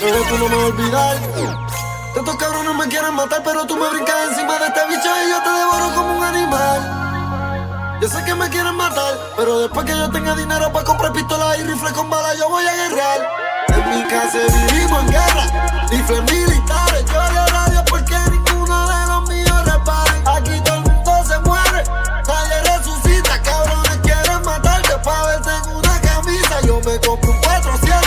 Bebé, 0.00 0.18
tú 0.28 0.38
no 0.38 0.48
me 0.48 0.56
olvidar. 0.56 1.73
Estos 2.14 2.36
cabrones 2.36 2.76
me 2.76 2.86
quieren 2.86 3.12
matar, 3.14 3.42
pero 3.42 3.66
tú 3.66 3.76
me 3.76 3.88
brincas 3.88 4.14
encima 4.28 4.56
de 4.60 4.66
este 4.66 4.86
bicho 4.86 5.08
y 5.26 5.30
yo 5.30 5.42
te 5.42 5.50
devoro 5.50 5.94
como 5.96 6.16
un 6.16 6.22
animal. 6.22 7.98
Yo 8.00 8.08
sé 8.08 8.24
que 8.24 8.34
me 8.36 8.48
quieren 8.50 8.76
matar, 8.76 9.18
pero 9.36 9.58
después 9.58 9.84
que 9.84 9.98
yo 9.98 10.08
tenga 10.10 10.36
dinero 10.36 10.72
para 10.72 10.84
comprar 10.84 11.12
pistolas 11.12 11.58
y 11.58 11.64
rifles 11.64 11.92
con 11.92 12.08
balas, 12.08 12.38
yo 12.38 12.48
voy 12.48 12.64
a 12.64 12.72
guerrear. 12.72 13.28
En 13.68 13.90
mi 13.90 14.04
casa 14.06 14.38
vivimos 14.70 15.02
en 15.02 15.10
guerra, 15.10 15.86
rifles 15.90 16.22
militares. 16.22 17.04
Yo 17.04 17.32
le 17.32 17.38
a 17.40 17.70
Dios 17.70 17.82
porque 17.88 18.16
ninguno 18.30 18.88
de 18.88 19.06
los 19.06 19.28
míos 19.28 19.64
reparen. 19.64 20.28
Aquí 20.28 20.60
todo 20.64 20.76
el 20.76 20.82
mundo 20.82 21.24
se 21.26 21.38
muere, 21.40 21.82
nadie 22.28 22.76
resucita. 22.76 23.42
Cabrones 23.42 23.98
quieren 24.04 24.42
matarte 24.44 24.96
para 24.98 25.26
verte 25.26 25.50
en 25.50 25.76
una 25.76 26.00
camisa. 26.00 26.60
Yo 26.64 26.80
me 26.80 27.00
compro 27.00 27.32
un 27.32 27.40
4-7. 27.40 28.04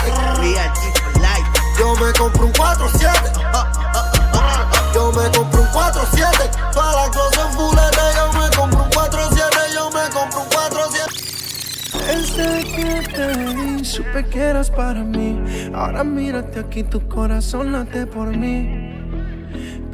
Yo 1.77 1.95
me 1.95 2.13
compro 2.13 2.45
un 2.45 2.53
4-7. 2.53 3.87
4-7. 6.11 6.73
Para 6.73 6.91
la 6.93 7.09
closet 7.11 7.49
fulete. 7.51 8.05
Yo 8.15 8.25
me 8.39 8.49
compro 8.55 8.83
un 8.83 8.89
4-7. 8.89 9.73
Yo 9.73 9.89
me 9.91 10.09
compro 10.09 10.39
un 10.41 10.49
4-7. 10.49 11.27
Desde 12.07 12.63
que 12.63 13.01
te 13.13 13.27
vi, 13.53 13.85
supe 13.85 14.25
que 14.25 14.39
eras 14.39 14.69
para 14.69 15.03
mí. 15.03 15.39
Ahora 15.73 16.03
mírate 16.03 16.59
aquí, 16.59 16.83
tu 16.83 17.05
corazón 17.07 17.71
late 17.73 18.05
por 18.07 18.35
mí. 18.35 19.06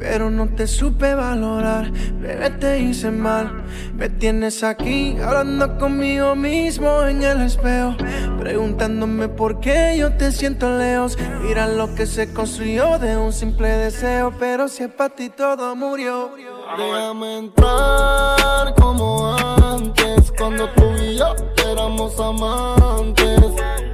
Pero 0.03 0.29
no 0.29 0.49
te 0.49 0.67
supe 0.67 1.15
valorar, 1.15 1.89
bebé, 2.19 2.49
te 2.49 2.77
hice 2.77 3.09
mal. 3.09 3.63
Me 3.95 4.09
tienes 4.09 4.61
aquí 4.61 5.15
hablando 5.17 5.77
conmigo 5.77 6.35
mismo 6.35 7.03
en 7.03 7.23
el 7.23 7.41
espejo. 7.41 7.95
Preguntándome 8.37 9.29
por 9.29 9.61
qué 9.61 9.95
yo 9.97 10.11
te 10.17 10.33
siento 10.33 10.77
lejos. 10.77 11.17
Mira 11.41 11.67
lo 11.67 11.95
que 11.95 12.05
se 12.05 12.33
construyó 12.33 12.99
de 12.99 13.15
un 13.15 13.31
simple 13.31 13.69
deseo. 13.69 14.33
Pero 14.37 14.67
si 14.67 14.83
es 14.83 14.91
para 14.91 15.15
ti 15.15 15.29
todo 15.29 15.73
murió. 15.73 16.31
Déjame 16.77 17.37
entrar 17.37 18.75
como 18.75 19.33
antes. 19.33 20.33
Cuando 20.37 20.67
tú 20.71 20.83
y 21.01 21.15
yo 21.15 21.33
éramos 21.65 22.19
amantes. 22.19 23.39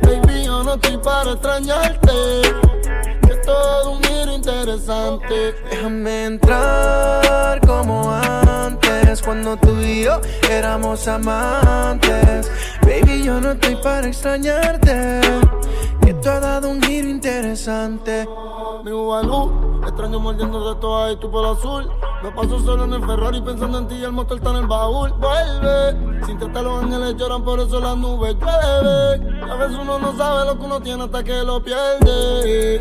Baby, 0.02 0.44
yo 0.44 0.64
no 0.64 0.74
estoy 0.74 0.98
para 0.98 1.34
extrañarte. 1.34 2.10
Todo 3.50 3.92
un 3.94 4.04
giro 4.04 4.32
interesante. 4.32 5.56
Déjame 5.72 6.26
entrar 6.26 7.60
como 7.66 8.12
antes 8.12 9.24
Cuando 9.24 9.58
tú 9.58 9.76
y 9.82 10.04
yo 10.04 10.22
éramos 10.50 11.08
amantes 11.08 12.52
Baby, 12.84 13.24
yo 13.24 13.42
no 13.42 13.54
estoy 13.54 13.76
para 13.78 14.08
extrañarte 14.08 15.22
Que 16.02 16.14
tú 16.14 16.30
has 16.30 16.42
dado 16.42 16.70
un 16.70 16.80
giro 16.84 17.08
interesante 17.08 18.28
Mi 18.84 18.92
Ubalú, 18.92 19.82
extraño 19.88 20.20
mordiendo 20.20 20.74
de 20.74 20.80
toda 20.80 21.12
y 21.12 21.18
tu 21.18 21.32
pelo 21.32 21.52
azul. 21.52 21.90
Me 22.24 22.32
paso 22.32 22.60
solo 22.60 22.84
en 22.84 22.94
el 22.94 23.06
Ferrari 23.06 23.42
pensando 23.42 23.80
en 23.80 23.88
ti 23.88 23.96
y 23.96 24.04
el 24.04 24.12
motor 24.12 24.38
está 24.38 24.52
en 24.52 24.58
el 24.58 24.68
baúl. 24.68 25.12
Vuelve, 25.14 26.26
sin 26.26 26.38
tratar 26.38 26.64
los 26.64 26.84
ángeles 26.84 27.16
lloran, 27.16 27.44
por 27.44 27.60
eso 27.60 27.80
las 27.80 27.98
nubes 27.98 28.36
llueve. 28.36 29.52
A 29.52 29.56
veces 29.56 29.78
uno 29.82 30.00
no 30.00 30.16
sabe 30.18 30.46
lo 30.46 30.60
que 30.60 30.66
uno 30.66 30.82
tiene 30.82 31.04
hasta 31.04 31.24
que 31.24 31.44
lo 31.44 31.64
pierde. 31.64 32.80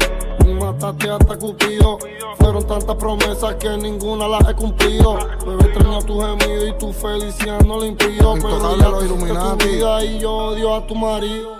Mataste 0.80 1.10
hasta 1.10 1.36
Cupido. 1.36 1.98
Fueron 2.38 2.64
tantas 2.64 2.94
promesas 2.94 3.56
que 3.56 3.76
ninguna 3.76 4.28
las 4.28 4.48
he 4.48 4.54
cumplido. 4.54 5.18
Bebé 5.44 5.64
extraño 5.64 5.98
tu 6.02 6.20
gemido 6.20 6.68
y 6.68 6.79
tu 6.79 6.92
felicidad 6.92 7.60
no 7.62 7.79
lo 7.79 7.85
impido. 7.85 8.35
Pero 8.35 8.76
ya 8.79 9.04
Illuminati. 9.04 9.66
vida 9.66 10.04
y 10.04 10.20
yo 10.20 10.33
odio 10.33 10.76
a 10.76 10.87
tu 10.87 10.94
marido. 10.94 11.56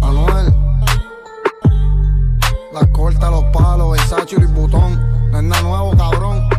Anuel. 0.00 0.54
La 2.72 2.90
corta, 2.92 3.30
los 3.30 3.44
palos, 3.52 3.90
Versace 3.92 4.34
y 4.34 4.38
Louis 4.38 4.54
Vuitton. 4.54 5.30
No 5.30 5.38
es 5.38 5.44
nada 5.44 5.62
nuevo, 5.62 5.96
cabrón. 5.98 6.57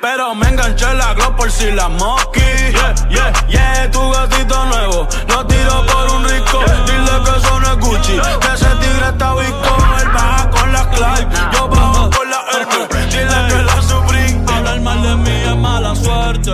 Pero 0.00 0.34
me 0.34 0.48
enganché 0.48 0.94
la 0.94 1.12
glow 1.14 1.34
por 1.36 1.50
si 1.50 1.70
la 1.72 1.88
mosqui. 1.88 2.40
Yeah, 2.40 2.94
yeah, 3.10 3.32
yeah, 3.48 3.90
tu 3.90 3.98
gatito 4.10 4.64
nuevo. 4.66 5.08
Lo 5.28 5.46
tiro 5.46 5.84
por 5.86 6.10
un 6.14 6.24
rico. 6.24 6.60
Dile 6.86 7.22
que 7.24 7.36
eso 7.38 7.60
no 7.60 7.72
es 7.72 7.78
Gucci. 7.78 8.12
Que 8.40 8.54
ese 8.54 8.68
tigre 8.80 9.08
está 9.08 9.34
visco. 9.34 9.76
Él 10.00 10.08
baja 10.14 10.50
con 10.50 10.72
la 10.72 10.90
Clive. 10.90 11.28
Yo 11.52 11.68
bajo 11.68 12.10
con 12.10 12.30
la 12.30 12.44
Hermes. 12.52 12.88
Dile 13.10 13.48
que 13.48 13.62
la 13.62 13.82
Supreme. 13.82 14.44
Hablar 14.52 14.80
mal 14.80 15.02
de 15.02 15.16
mí 15.16 15.42
es 15.44 15.56
mala 15.56 15.94
suerte. 15.96 16.50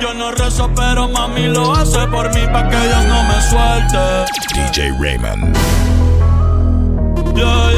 Yo 0.00 0.14
no 0.14 0.30
rezo, 0.30 0.70
pero 0.76 1.08
mami 1.08 1.48
lo 1.48 1.74
hace 1.74 2.06
por 2.06 2.32
mí 2.32 2.46
pa' 2.52 2.68
que 2.68 2.76
Dios 2.78 3.04
no 3.06 3.22
me 3.24 3.42
suelte. 3.50 4.24
DJ 4.54 4.92
Raymond. 5.00 5.56
Yeah, 7.34 7.70
yeah, 7.72 7.77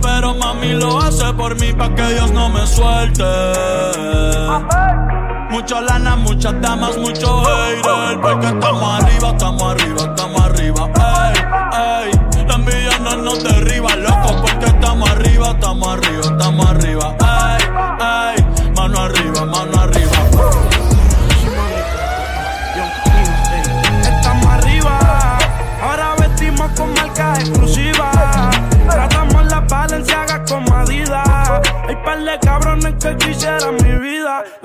Pero 0.00 0.34
mami 0.34 0.74
lo 0.74 1.00
hace 1.00 1.32
por 1.34 1.58
mí 1.60 1.72
pa' 1.72 1.92
que 1.94 2.06
Dios 2.14 2.30
no 2.30 2.48
me 2.48 2.64
suelte. 2.66 3.24
Mucha 5.50 5.80
lana, 5.80 6.16
muchas 6.16 6.60
damas, 6.60 6.96
mucho 6.98 7.42
hater. 7.44 8.20
Porque 8.20 8.46
estamos 8.46 8.91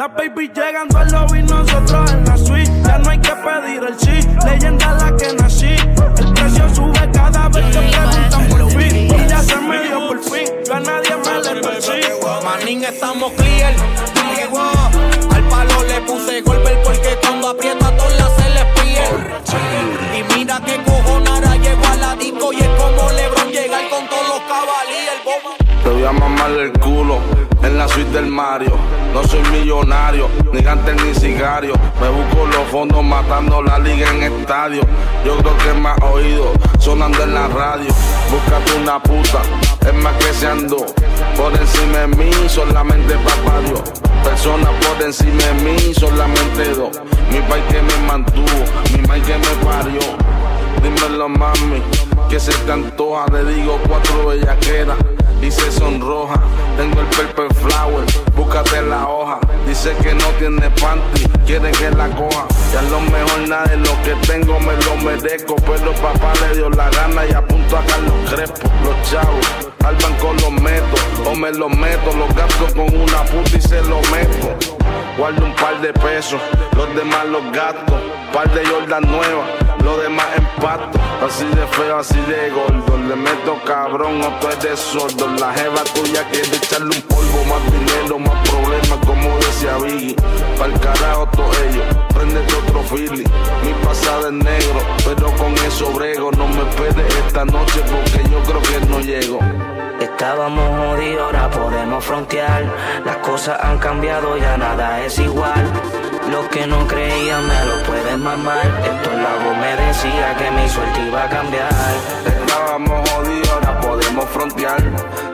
baby 0.08 0.48
llegando 0.48 0.98
al 0.98 1.12
lobby, 1.12 1.42
nosotros 1.42 1.67
voy 26.12 26.60
a 26.60 26.64
el 26.64 26.72
culo 26.74 27.20
en 27.64 27.78
la 27.78 27.88
suite 27.88 28.12
del 28.12 28.28
Mario. 28.28 28.72
No 29.14 29.24
soy 29.24 29.42
millonario, 29.52 30.30
ni 30.54 30.62
gante 30.62 30.94
ni 30.94 31.14
sicario. 31.14 31.74
Me 32.00 32.10
busco 32.10 32.46
los 32.46 32.68
fondos 32.70 33.04
matando 33.04 33.62
la 33.62 33.80
liga 33.80 34.10
en 34.12 34.24
estadio. 34.24 34.82
Yo 35.26 35.38
creo 35.38 35.58
que 35.58 35.74
me 35.80 35.90
has 35.90 36.02
oído 36.02 36.54
sonando 36.80 37.24
en 37.24 37.34
la 37.34 37.48
radio. 37.48 37.90
Búscate 38.32 38.74
una 38.82 39.02
puta, 39.02 39.42
es 39.86 39.94
más 39.96 40.14
que 40.16 40.34
se 40.34 40.48
andó. 40.48 40.86
Por 41.36 41.54
encima 41.54 42.00
de 42.00 42.08
mí, 42.08 42.32
solamente 42.48 43.16
papá 43.16 43.60
Dios. 43.66 43.82
Personas 44.24 44.70
por 44.86 45.04
encima 45.04 45.44
de 45.44 45.54
mí, 45.64 45.94
solamente 45.94 46.74
dos. 46.74 47.02
Mi 47.32 47.40
país 47.42 47.64
que 47.70 47.82
me 47.82 48.08
mantuvo, 48.08 48.46
mi 48.94 49.08
maíz 49.08 49.24
que 49.26 49.38
me 49.38 49.66
parió. 49.66 50.00
Dímelo 50.82 51.28
mami, 51.28 51.82
que 52.30 52.40
se 52.40 52.54
te 52.54 52.72
antoja, 52.72 53.26
le 53.32 53.54
digo 53.54 53.80
cuatro 53.88 54.28
bellaqueras 54.28 54.98
se 55.52 55.72
sonroja. 55.72 56.42
Tengo 56.78 57.00
el 57.00 57.08
purple 57.08 57.50
flower, 57.56 58.06
búscate 58.36 58.82
la 58.82 59.08
hoja. 59.08 59.40
Dice 59.68 59.96
que 60.02 60.14
no 60.14 60.26
tiene 60.40 60.70
panty, 60.82 61.24
quiere 61.46 61.72
que 61.72 61.90
la 61.92 62.08
coja. 62.10 62.46
Ya 62.74 62.82
lo 62.84 63.00
mejor 63.02 63.48
nada 63.48 63.66
de 63.66 63.78
lo 63.78 64.02
que 64.04 64.14
tengo 64.28 64.60
me 64.60 64.74
lo 64.86 64.96
merezco. 64.98 65.56
Pero 65.56 65.94
papá 65.94 66.34
le 66.42 66.56
dio 66.58 66.70
la 66.70 66.90
gana 66.90 67.26
y 67.26 67.34
apunto 67.34 67.78
a 67.78 67.84
Carlos 67.86 68.14
Crespo. 68.30 68.70
Los 68.84 69.10
chavos, 69.10 69.46
al 69.86 69.96
banco 69.96 70.34
los 70.42 70.52
meto, 70.62 70.98
o 71.26 71.36
me 71.36 71.52
los 71.52 71.70
meto. 71.70 72.14
Los 72.14 72.34
gasto 72.36 72.66
con 72.76 72.94
una 72.96 73.24
puta 73.24 73.58
y 73.58 73.62
se 73.62 73.82
los 73.84 74.12
meto. 74.12 74.56
Guardo 75.18 75.46
un 75.46 75.56
par 75.56 75.82
de 75.82 75.94
pesos, 75.94 76.42
los 76.76 76.94
demás 76.96 77.26
los 77.26 77.44
gasto. 77.52 78.00
Par 78.34 78.54
de 78.54 78.66
Jordan 78.66 79.04
nuevas, 79.10 79.48
lo 79.84 79.98
demás 79.98 80.28
empato. 80.36 81.00
Así 81.26 81.46
de 81.46 81.68
feo, 81.68 82.00
así 82.00 82.20
de 82.22 82.50
gordo. 82.50 82.98
Le 82.98 83.16
meto 83.16 83.58
cabrón, 83.66 84.22
o 84.22 84.30
tú 84.40 84.48
eres 84.48 84.80
sordo. 84.80 85.28
La 85.40 85.54
jeva 85.54 85.84
tuya 85.96 86.28
quiere 86.30 86.56
echarle 86.56 86.96
un 86.96 87.02
polvo, 87.04 87.44
más 87.46 87.64
dinero, 87.72 88.20
más 88.20 88.50
problemas, 88.50 89.00
como 89.06 89.36
decía 89.38 89.78
Biggie. 89.78 90.16
Pa'l 90.58 90.80
carajo 90.80 91.28
todo 91.28 91.52
ello, 91.70 91.84
prendete 92.14 92.56
otro 92.56 92.84
fili. 92.84 93.24
Mi 93.64 93.74
pasada 93.86 94.28
es 94.28 94.34
negro, 94.34 94.80
pero 95.06 95.32
con 95.38 95.54
eso 95.66 95.92
brego. 95.94 96.32
No 96.32 96.48
me 96.48 96.70
esperes 96.70 97.16
esta 97.26 97.46
noche 97.46 97.82
porque 97.92 98.30
yo 98.30 98.42
creo 98.44 98.62
que 98.62 98.86
no 98.88 99.00
llego. 99.00 99.40
Estábamos 100.00 100.70
jodidos, 100.78 101.24
ahora 101.26 101.50
podemos 101.50 102.04
frontear. 102.04 102.66
Las 103.06 103.18
cosas 103.18 103.58
han 103.64 103.80
cambiado, 103.80 104.38
ya 104.38 104.58
nada 104.58 105.04
es 105.04 105.18
igual. 105.18 105.72
Los 106.32 106.48
que 106.50 106.68
no 106.68 106.86
creían 106.88 107.48
me 107.48 107.66
lo 107.66 107.84
pueden 107.84 108.22
mamar. 108.22 108.66
Esto 108.84 109.12
la 109.12 109.36
voz 109.44 109.58
me 109.58 109.86
decía 109.86 110.36
que 110.38 110.52
mi 110.52 110.70
suerte 110.70 111.08
iba 111.08 111.24
a 111.24 111.30
cambiar. 111.30 111.70
Estábamos 112.26 113.10
jodidos, 113.10 113.50
ahora 113.50 113.80
podemos 113.80 114.26
frontear. 114.30 114.84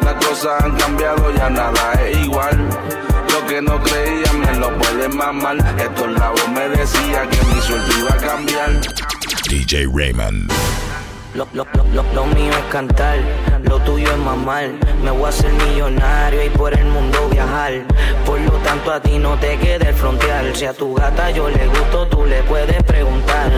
Las 0.04 0.14
cosas 0.26 0.64
han 0.64 0.76
cambiado, 0.78 1.32
ya 1.36 1.50
nada 1.50 1.94
es 2.06 2.18
igual. 2.26 2.70
Los 3.32 3.44
que 3.44 3.62
no 3.62 3.82
creían 3.82 4.40
me 4.40 4.56
lo 4.60 4.78
pueden 4.78 5.18
mamar. 5.18 5.58
Esto 5.80 6.08
la 6.08 6.30
voz 6.30 6.50
me 6.50 6.70
decía 6.70 7.28
que 7.30 7.44
mi 7.48 7.62
suerte 7.62 8.00
iba 8.00 8.14
a 8.14 8.18
cambiar. 8.18 8.82
DJ 9.50 9.88
Raymond. 9.94 10.52
Lo, 11.34 11.48
lo, 11.54 11.66
lo, 11.74 11.84
lo, 11.94 12.14
lo 12.14 12.26
mío 12.28 12.52
es 12.52 12.72
cantar, 12.72 13.18
lo 13.64 13.80
tuyo 13.80 14.03
Me 14.44 15.10
voy 15.10 15.24
a 15.24 15.30
hacer 15.30 15.54
millonario 15.54 16.44
y 16.44 16.50
por 16.50 16.78
el 16.78 16.84
mundo 16.86 17.30
viajar. 17.30 17.72
Por 18.26 18.42
lo 18.42 18.52
tanto, 18.58 18.92
a 18.92 19.00
ti 19.00 19.18
no 19.18 19.40
te 19.40 19.58
quede 19.58 19.88
el 19.88 19.96
frontear. 19.96 20.54
Si 20.54 20.66
a 20.66 20.74
tu 20.74 20.94
gata 20.96 21.32
yo 21.32 21.48
le 21.50 21.66
gusto, 21.68 22.06
tú 22.08 22.26
le 22.26 22.44
puedes 22.44 22.84
preguntar. 22.84 23.50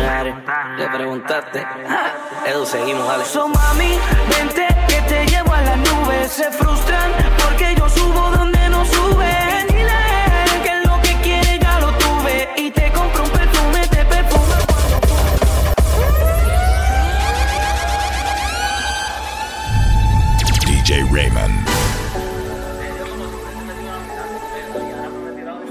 Le 0.78 0.88
preguntaste. 0.90 1.66
Edu, 2.46 2.68
seguimos, 2.68 3.08
dale. 3.08 3.26
So 3.26 3.48
mami, 3.48 3.98
vente 4.30 4.68
que 4.88 5.02
te 5.10 5.26
llevo 5.26 5.54
a 5.54 5.62
las 5.62 5.78
nubes. 5.78 6.32
Se 6.32 6.52
frustran 6.52 7.12
porque 7.44 7.74
yo 7.76 7.90
subo 7.90 8.30
donde 8.38 8.55
Raymond. 21.16 21.54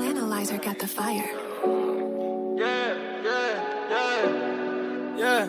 Analyzer 0.01 0.57
got 0.57 0.79
the 0.79 0.87
fire. 0.87 1.31
Yeah. 5.19 5.49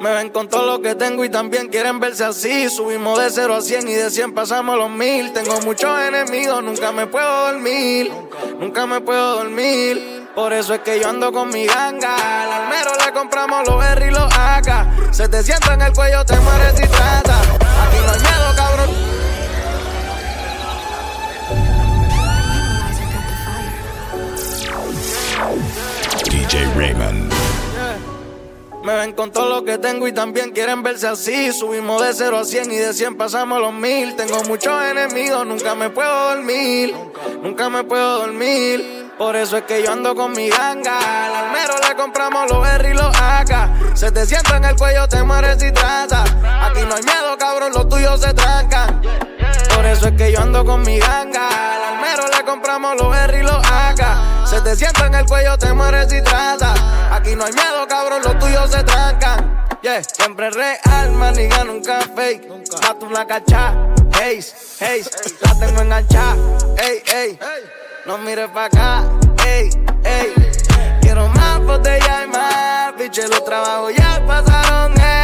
Me 0.00 0.10
ven 0.14 0.30
con 0.30 0.48
todo 0.48 0.66
lo 0.66 0.82
que 0.82 0.96
tengo 0.96 1.24
y 1.24 1.28
también 1.28 1.68
quieren 1.68 2.00
verse 2.00 2.24
así. 2.24 2.68
Subimos 2.68 3.16
de 3.20 3.30
0 3.30 3.54
a 3.54 3.62
100 3.62 3.88
y 3.88 3.92
de 3.92 4.10
100 4.10 4.34
pasamos 4.34 4.76
los 4.76 4.90
mil. 4.90 5.32
Tengo 5.32 5.60
muchos 5.60 5.96
enemigos, 6.00 6.64
nunca 6.64 6.90
me 6.90 7.06
puedo 7.06 7.52
dormir. 7.52 8.10
Nunca 8.58 8.84
me 8.84 9.00
puedo 9.00 9.36
dormir. 9.36 10.26
Por 10.34 10.52
eso 10.52 10.74
es 10.74 10.80
que 10.80 10.98
yo 10.98 11.08
ando 11.08 11.30
con 11.30 11.50
mi 11.50 11.66
ganga. 11.66 12.42
Al 12.42 12.52
almero 12.64 12.90
le 13.06 13.12
compramos 13.12 13.64
los 13.68 13.84
R 13.84 14.08
y 14.08 14.10
los 14.10 14.36
AK. 14.36 15.12
Se 15.12 15.28
te 15.28 15.40
sienta 15.44 15.74
en 15.74 15.82
el 15.82 15.92
cuello, 15.92 16.24
te 16.24 16.36
mueres 16.40 16.74
si 16.76 16.88
trata. 16.88 17.63
Me 28.84 28.94
ven 28.96 29.12
con 29.14 29.32
todo 29.32 29.48
lo 29.48 29.64
que 29.64 29.78
tengo 29.78 30.06
y 30.06 30.12
también 30.12 30.50
quieren 30.50 30.82
verse 30.82 31.08
así. 31.08 31.52
Subimos 31.52 32.02
de 32.02 32.12
0 32.12 32.38
a 32.38 32.44
100 32.44 32.70
y 32.70 32.76
de 32.76 32.92
100 32.92 33.16
pasamos 33.16 33.58
los 33.58 33.72
mil. 33.72 34.14
Tengo 34.14 34.44
muchos 34.44 34.84
enemigos, 34.84 35.46
nunca 35.46 35.74
me 35.74 35.88
puedo 35.88 36.34
dormir. 36.34 36.94
Nunca 37.42 37.70
me 37.70 37.84
puedo 37.84 38.18
dormir. 38.18 39.10
Por 39.16 39.36
eso 39.36 39.56
es 39.56 39.62
que 39.62 39.82
yo 39.82 39.90
ando 39.90 40.14
con 40.14 40.32
mi 40.32 40.50
ganga. 40.50 40.98
Al 40.98 41.46
almero 41.46 41.74
le 41.88 41.94
compramos 41.96 42.50
los 42.50 42.68
R 42.68 42.90
y 42.90 42.92
los 42.92 43.16
AK. 43.16 43.96
Se 43.96 44.12
te 44.12 44.26
sienta 44.26 44.58
en 44.58 44.64
el 44.64 44.76
cuello, 44.76 45.08
te 45.08 45.22
mueres 45.22 45.56
si 45.58 45.72
trata. 45.72 46.22
Aquí 46.22 46.82
no 46.86 46.94
hay 46.94 47.02
miedo, 47.04 47.38
cabrón, 47.38 47.72
los 47.72 47.88
tuyos 47.88 48.20
se 48.20 48.34
trancan. 48.34 49.00
Por 49.74 49.86
eso 49.86 50.08
es 50.08 50.12
que 50.12 50.30
yo 50.30 50.40
ando 50.40 50.62
con 50.62 50.82
mi 50.82 50.98
ganga. 50.98 51.48
Al 51.48 51.94
almero 51.94 52.24
le 52.36 52.44
compramos 52.44 53.00
los 53.00 53.16
R 53.16 53.38
y 53.38 53.42
los 53.42 53.66
AK. 53.66 54.33
Se 54.44 54.60
te 54.60 54.76
sienta 54.76 55.06
en 55.06 55.14
el 55.14 55.26
cuello, 55.26 55.56
te 55.58 55.72
mueres 55.72 56.10
si 56.10 56.22
trata. 56.22 56.74
Aquí 57.14 57.34
no 57.34 57.44
hay 57.44 57.52
miedo, 57.52 57.86
cabrón, 57.88 58.22
los 58.22 58.38
tuyos 58.38 58.70
se 58.70 58.82
trancan. 58.84 59.64
Yeah, 59.82 60.02
siempre 60.02 60.50
real, 60.50 61.12
maniga, 61.12 61.64
nunca 61.64 62.00
fake. 62.14 62.48
Mato 62.82 63.06
una 63.06 63.26
cacha, 63.26 63.74
hey, 64.18 64.40
hey, 64.80 65.04
la 65.40 65.58
tengo 65.58 65.82
enganchada, 65.82 66.36
ey, 66.78 67.02
ey. 67.14 67.38
No 68.06 68.18
mires 68.18 68.48
pa' 68.50 68.66
acá, 68.66 69.04
ey, 69.46 69.70
ey. 70.04 70.34
Quiero 71.00 71.28
más 71.28 71.60
botella 71.60 72.24
y 72.24 72.28
más, 72.28 72.96
biche, 72.96 73.28
los 73.28 73.44
trabajos 73.44 73.94
ya 73.94 74.22
pasaron 74.26 74.92
el 74.92 75.23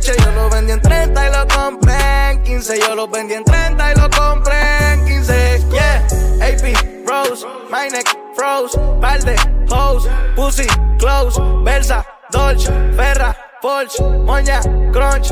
Yo 0.00 0.30
lo 0.32 0.48
vendí 0.48 0.72
en 0.72 0.80
30 0.80 1.28
y 1.28 1.32
lo 1.32 1.48
compré 1.48 2.30
en 2.30 2.42
15. 2.44 2.78
Yo 2.80 2.94
lo 2.94 3.08
vendí 3.08 3.34
en 3.34 3.44
30 3.44 3.92
y 3.92 3.96
lo 3.96 4.08
compré 4.10 4.92
en 4.92 5.04
15. 5.04 5.64
Yeah, 5.72 6.06
AP, 6.40 7.06
Rose, 7.06 7.44
my 7.68 7.90
neck 7.90 8.06
froze. 8.36 8.78
Par 9.00 9.22
de 9.24 9.34
hoes, 9.68 10.08
pussy, 10.36 10.66
close, 10.98 11.40
Versa, 11.64 12.06
Dolce, 12.30 12.72
Ferra, 12.96 13.36
Porsche, 13.60 14.02
Moña, 14.24 14.60
Crunch. 14.92 15.30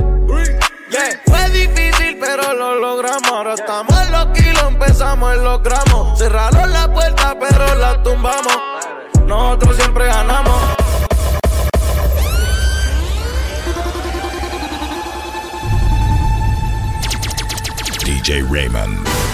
Yeah. 0.91 1.21
Fue 1.27 1.51
difícil, 1.51 2.19
pero 2.21 2.53
lo 2.53 2.75
logramos. 2.75 3.31
Ahora 3.31 3.55
estamos 3.55 3.97
en 4.03 4.13
los 4.13 4.27
kilos, 4.37 4.65
empezamos 4.67 5.35
en 5.35 5.45
los 5.45 5.63
gramos. 5.63 6.19
Cerraron 6.19 6.73
la 6.73 6.93
puerta, 6.93 7.37
pero 7.39 7.75
la 7.77 8.03
tumbamos. 8.03 8.59
Nosotros 9.27 9.77
siempre 9.77 10.07
ganamos. 10.07 10.86
DJ 18.27 18.43
Raymond. 18.51 19.26